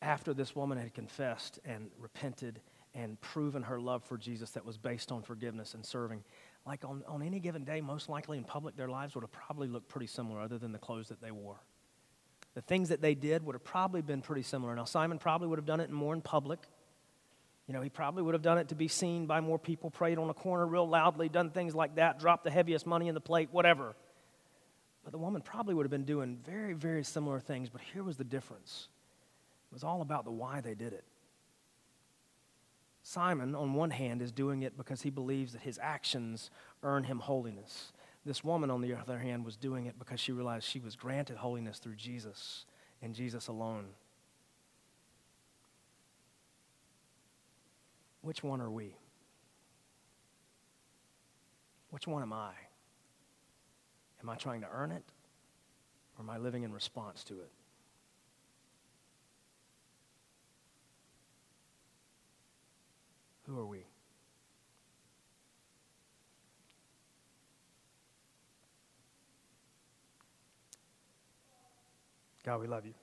after 0.00 0.32
this 0.32 0.54
woman 0.54 0.78
had 0.78 0.94
confessed 0.94 1.58
and 1.64 1.90
repented 1.98 2.60
and 2.94 3.20
proven 3.20 3.64
her 3.64 3.80
love 3.80 4.04
for 4.04 4.16
Jesus 4.16 4.50
that 4.50 4.64
was 4.64 4.78
based 4.78 5.10
on 5.10 5.22
forgiveness 5.22 5.74
and 5.74 5.84
serving, 5.84 6.22
like 6.64 6.84
on, 6.84 7.02
on 7.08 7.22
any 7.22 7.40
given 7.40 7.64
day, 7.64 7.80
most 7.80 8.08
likely 8.08 8.38
in 8.38 8.44
public, 8.44 8.76
their 8.76 8.88
lives 8.88 9.14
would 9.16 9.22
have 9.22 9.32
probably 9.32 9.66
looked 9.66 9.88
pretty 9.88 10.06
similar 10.06 10.40
other 10.40 10.58
than 10.58 10.70
the 10.70 10.78
clothes 10.78 11.08
that 11.08 11.20
they 11.20 11.32
wore. 11.32 11.60
The 12.54 12.62
things 12.62 12.88
that 12.88 13.00
they 13.00 13.14
did 13.14 13.44
would 13.44 13.54
have 13.54 13.64
probably 13.64 14.02
been 14.02 14.22
pretty 14.22 14.42
similar. 14.42 14.74
Now, 14.76 14.84
Simon 14.84 15.18
probably 15.18 15.48
would 15.48 15.58
have 15.58 15.66
done 15.66 15.80
it 15.80 15.90
more 15.90 16.14
in 16.14 16.20
public 16.20 16.60
you 17.70 17.76
know, 17.76 17.82
he 17.82 17.88
probably 17.88 18.24
would 18.24 18.34
have 18.34 18.42
done 18.42 18.58
it 18.58 18.70
to 18.70 18.74
be 18.74 18.88
seen 18.88 19.26
by 19.26 19.40
more 19.40 19.56
people, 19.56 19.90
prayed 19.90 20.18
on 20.18 20.28
a 20.28 20.34
corner 20.34 20.66
real 20.66 20.88
loudly, 20.88 21.28
done 21.28 21.50
things 21.50 21.72
like 21.72 21.94
that, 21.94 22.18
dropped 22.18 22.42
the 22.42 22.50
heaviest 22.50 22.84
money 22.84 23.06
in 23.06 23.14
the 23.14 23.20
plate, 23.20 23.48
whatever. 23.52 23.94
But 25.04 25.12
the 25.12 25.18
woman 25.18 25.40
probably 25.40 25.74
would 25.74 25.84
have 25.84 25.90
been 25.92 26.02
doing 26.02 26.40
very, 26.44 26.72
very 26.72 27.04
similar 27.04 27.38
things, 27.38 27.68
but 27.68 27.80
here 27.80 28.02
was 28.02 28.16
the 28.16 28.24
difference. 28.24 28.88
It 29.70 29.72
was 29.72 29.84
all 29.84 30.02
about 30.02 30.24
the 30.24 30.32
why 30.32 30.60
they 30.60 30.74
did 30.74 30.92
it. 30.92 31.04
Simon, 33.04 33.54
on 33.54 33.74
one 33.74 33.90
hand, 33.90 34.20
is 34.20 34.32
doing 34.32 34.64
it 34.64 34.76
because 34.76 35.02
he 35.02 35.10
believes 35.10 35.52
that 35.52 35.62
his 35.62 35.78
actions 35.80 36.50
earn 36.82 37.04
him 37.04 37.20
holiness. 37.20 37.92
This 38.26 38.42
woman, 38.42 38.72
on 38.72 38.80
the 38.80 38.94
other 38.94 39.20
hand, 39.20 39.44
was 39.44 39.56
doing 39.56 39.86
it 39.86 39.96
because 39.96 40.18
she 40.18 40.32
realized 40.32 40.64
she 40.64 40.80
was 40.80 40.96
granted 40.96 41.36
holiness 41.36 41.78
through 41.78 41.94
Jesus 41.94 42.64
and 43.00 43.14
Jesus 43.14 43.46
alone. 43.46 43.90
Which 48.22 48.42
one 48.42 48.60
are 48.60 48.70
we? 48.70 48.94
Which 51.90 52.06
one 52.06 52.22
am 52.22 52.32
I? 52.32 52.52
Am 54.22 54.28
I 54.28 54.36
trying 54.36 54.60
to 54.60 54.68
earn 54.70 54.92
it? 54.92 55.04
Or 56.16 56.22
am 56.22 56.30
I 56.30 56.38
living 56.38 56.62
in 56.62 56.72
response 56.72 57.24
to 57.24 57.34
it? 57.34 57.50
Who 63.46 63.58
are 63.58 63.66
we? 63.66 63.84
God, 72.44 72.60
we 72.60 72.66
love 72.66 72.86
you. 72.86 72.94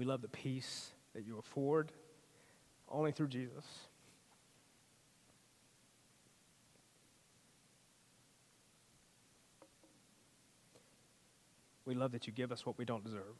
We 0.00 0.06
love 0.06 0.22
the 0.22 0.28
peace 0.28 0.92
that 1.14 1.26
you 1.26 1.38
afford 1.38 1.92
only 2.88 3.12
through 3.12 3.28
Jesus. 3.28 3.66
We 11.84 11.94
love 11.94 12.12
that 12.12 12.26
you 12.26 12.32
give 12.32 12.50
us 12.50 12.64
what 12.64 12.78
we 12.78 12.86
don't 12.86 13.04
deserve. 13.04 13.36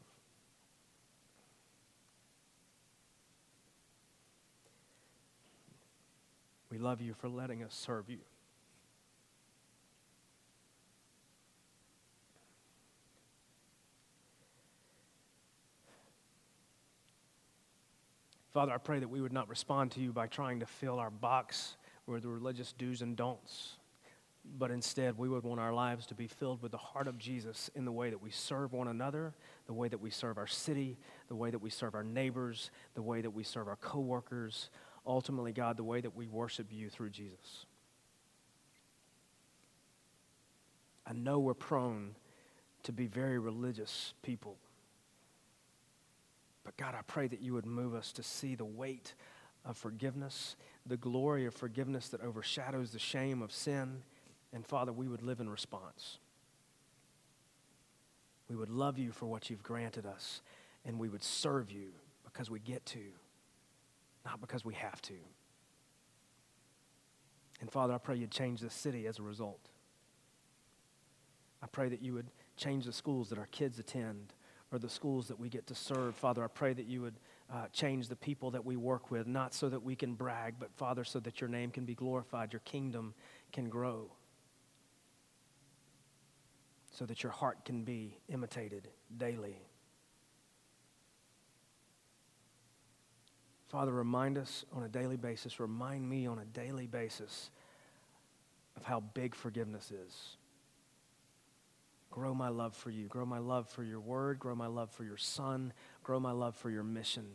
We 6.71 6.77
love 6.77 7.01
you 7.01 7.15
for 7.15 7.31
letting 7.31 7.63
us 7.63 7.73
serve 7.73 8.11
you. 8.11 8.19
Father, 18.53 18.73
I 18.73 18.79
pray 18.79 18.99
that 18.99 19.09
we 19.09 19.21
would 19.21 19.33
not 19.33 19.49
respond 19.49 19.93
to 19.93 20.01
you 20.01 20.13
by 20.13 20.27
trying 20.27 20.61
to 20.61 20.67
fill 20.67 20.99
our 20.99 21.11
box 21.11 21.77
with 22.07 22.23
the 22.23 22.29
religious 22.29 22.73
do's 22.73 23.01
and 23.01 23.17
don'ts, 23.17 23.77
but 24.59 24.73
instead 24.73 25.17
we 25.17 25.29
would 25.29 25.45
want 25.45 25.61
our 25.61 25.73
lives 25.73 26.05
to 26.07 26.17
be 26.17 26.27
filled 26.27 26.61
with 26.61 26.73
the 26.73 26.79
heart 26.79 27.07
of 27.07 27.17
Jesus 27.17 27.71
in 27.77 27.85
the 27.85 27.93
way 27.93 28.11
that 28.11 28.21
we 28.21 28.31
serve 28.31 28.73
one 28.73 28.89
another, 28.89 29.35
the 29.67 29.73
way 29.73 29.87
that 29.87 30.01
we 30.01 30.11
serve 30.11 30.37
our 30.37 30.49
city, 30.49 30.99
the 31.29 31.37
way 31.37 31.51
that 31.51 31.61
we 31.61 31.71
serve 31.71 31.95
our 31.95 32.03
neighbors, 32.03 32.73
the 32.95 33.03
way 33.03 33.21
that 33.21 33.31
we 33.31 33.45
serve 33.45 33.69
our 33.69 33.77
coworkers, 33.77 34.71
ultimately, 35.07 35.53
God, 35.53 35.77
the 35.77 35.85
way 35.85 36.01
that 36.01 36.17
we 36.17 36.27
worship 36.27 36.67
you 36.71 36.91
through 36.91 37.11
Jesus. 37.11 37.67
I 41.07 41.13
know 41.13 41.39
we're 41.39 41.55
prone 41.55 42.17
to 42.83 42.93
be 42.93 43.07
very 43.07 43.39
religious 43.39 44.15
people. 44.23 44.57
But 46.65 46.77
God, 46.77 46.95
I 46.95 47.03
pray 47.07 47.27
that 47.29 47.41
you 47.41 47.55
would 47.55 47.67
move 47.67 47.95
us 47.95 48.13
to 48.13 48.23
see 48.23 48.55
the 48.55 48.65
weight 48.65 49.15
of 49.65 49.77
forgiveness, 49.77 50.57
the 50.87 50.97
glory 50.97 51.47
of 51.47 51.55
forgiveness 51.55 52.09
that 52.09 52.23
overshadows 52.23 52.93
the 52.93 52.99
shame 52.99 53.43
of 53.43 53.53
sin. 53.53 54.03
And 54.53 54.67
Father, 54.67 54.93
we 54.93 55.09
would 55.09 55.23
live 55.23 55.41
in 55.41 55.49
response. 55.49 56.19
We 58.49 58.57
would 58.57 58.71
love 58.71 58.99
you 58.99 59.13
for 59.13 59.27
what 59.27 59.49
you've 59.49 59.63
granted 59.63 60.07
us, 60.07 60.43
and 60.85 60.99
we 60.99 61.09
would 61.09 61.23
serve 61.23 61.71
you 61.71 61.89
because 62.25 62.51
we 62.51 62.59
get 62.59 62.85
to, 62.87 63.01
not 64.25 64.41
because 64.41 64.65
we 64.65 64.75
have 64.75 65.01
to. 65.03 65.15
And 67.61 67.71
Father, 67.71 67.95
I 67.95 67.99
pray 67.99 68.17
you'd 68.17 68.31
change 68.31 68.61
this 68.61 68.75
city 68.75 69.07
as 69.07 69.19
a 69.19 69.23
result. 69.23 69.61
I 71.63 71.67
pray 71.67 71.89
that 71.91 72.03
you 72.03 72.15
would 72.15 72.31
change 72.57 72.87
the 72.87 72.93
schools 72.93 73.29
that 73.29 73.39
our 73.39 73.47
kids 73.47 73.79
attend 73.79 74.33
or 74.73 74.79
the 74.79 74.89
schools 74.89 75.29
that 75.29 75.39
we 75.39 75.49
get 75.49 75.67
to 75.67 75.75
serve. 75.75 76.15
Father, 76.15 76.45
I 76.45 76.47
pray 76.47 76.73
that 76.73 76.87
you 76.87 77.03
would 77.03 77.17
uh, 77.53 77.67
change 77.73 78.09
the 78.09 78.17
people 78.17 78.53
that 78.53 78.65
we 78.65 78.77
work 78.77 79.11
with, 79.11 79.27
not 79.27 79.53
so 79.53 79.69
that 79.69 79.83
we 79.83 79.97
can 79.97 80.15
brag, 80.15 80.55
but 80.59 80.71
Father, 80.77 81.05
so 81.05 81.19
that 81.21 81.41
your 81.41 81.51
name 81.51 81.71
can 81.71 81.85
be 81.85 81.95
glorified, 81.95 82.53
your 82.53 82.61
kingdom 82.61 83.15
can 83.53 83.69
grow, 83.69 84.11
so 86.93 87.05
that 87.07 87.23
your 87.23 87.33
heart 87.33 87.65
can 87.65 87.83
be 87.83 88.17
imitated 88.29 88.89
daily. 89.17 89.57
Father, 93.69 93.93
remind 93.93 94.37
us 94.37 94.65
on 94.73 94.83
a 94.83 94.89
daily 94.89 95.17
basis, 95.17 95.61
remind 95.61 96.09
me 96.09 96.27
on 96.27 96.41
a 96.41 96.45
daily 96.45 96.87
basis 96.87 97.51
of 98.77 98.85
how 98.85 99.01
big 99.15 99.35
forgiveness 99.35 99.93
is. 99.93 100.37
Grow 102.11 102.35
my 102.35 102.49
love 102.49 102.75
for 102.75 102.91
you. 102.91 103.07
Grow 103.07 103.25
my 103.25 103.39
love 103.39 103.69
for 103.69 103.85
your 103.85 104.01
word. 104.01 104.39
Grow 104.39 104.55
my 104.55 104.67
love 104.67 104.91
for 104.91 105.05
your 105.05 105.17
son. 105.17 105.73
Grow 106.03 106.19
my 106.19 106.33
love 106.33 106.57
for 106.57 106.71
your 106.71 106.83
mission. 106.83 107.27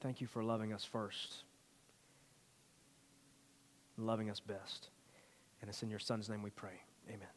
Thank 0.00 0.20
you 0.20 0.26
for 0.26 0.44
loving 0.44 0.74
us 0.74 0.84
first, 0.84 1.44
loving 3.96 4.28
us 4.28 4.38
best. 4.38 4.90
And 5.62 5.70
it's 5.70 5.82
in 5.82 5.88
your 5.88 5.98
son's 5.98 6.28
name 6.28 6.42
we 6.42 6.50
pray. 6.50 6.82
Amen. 7.08 7.28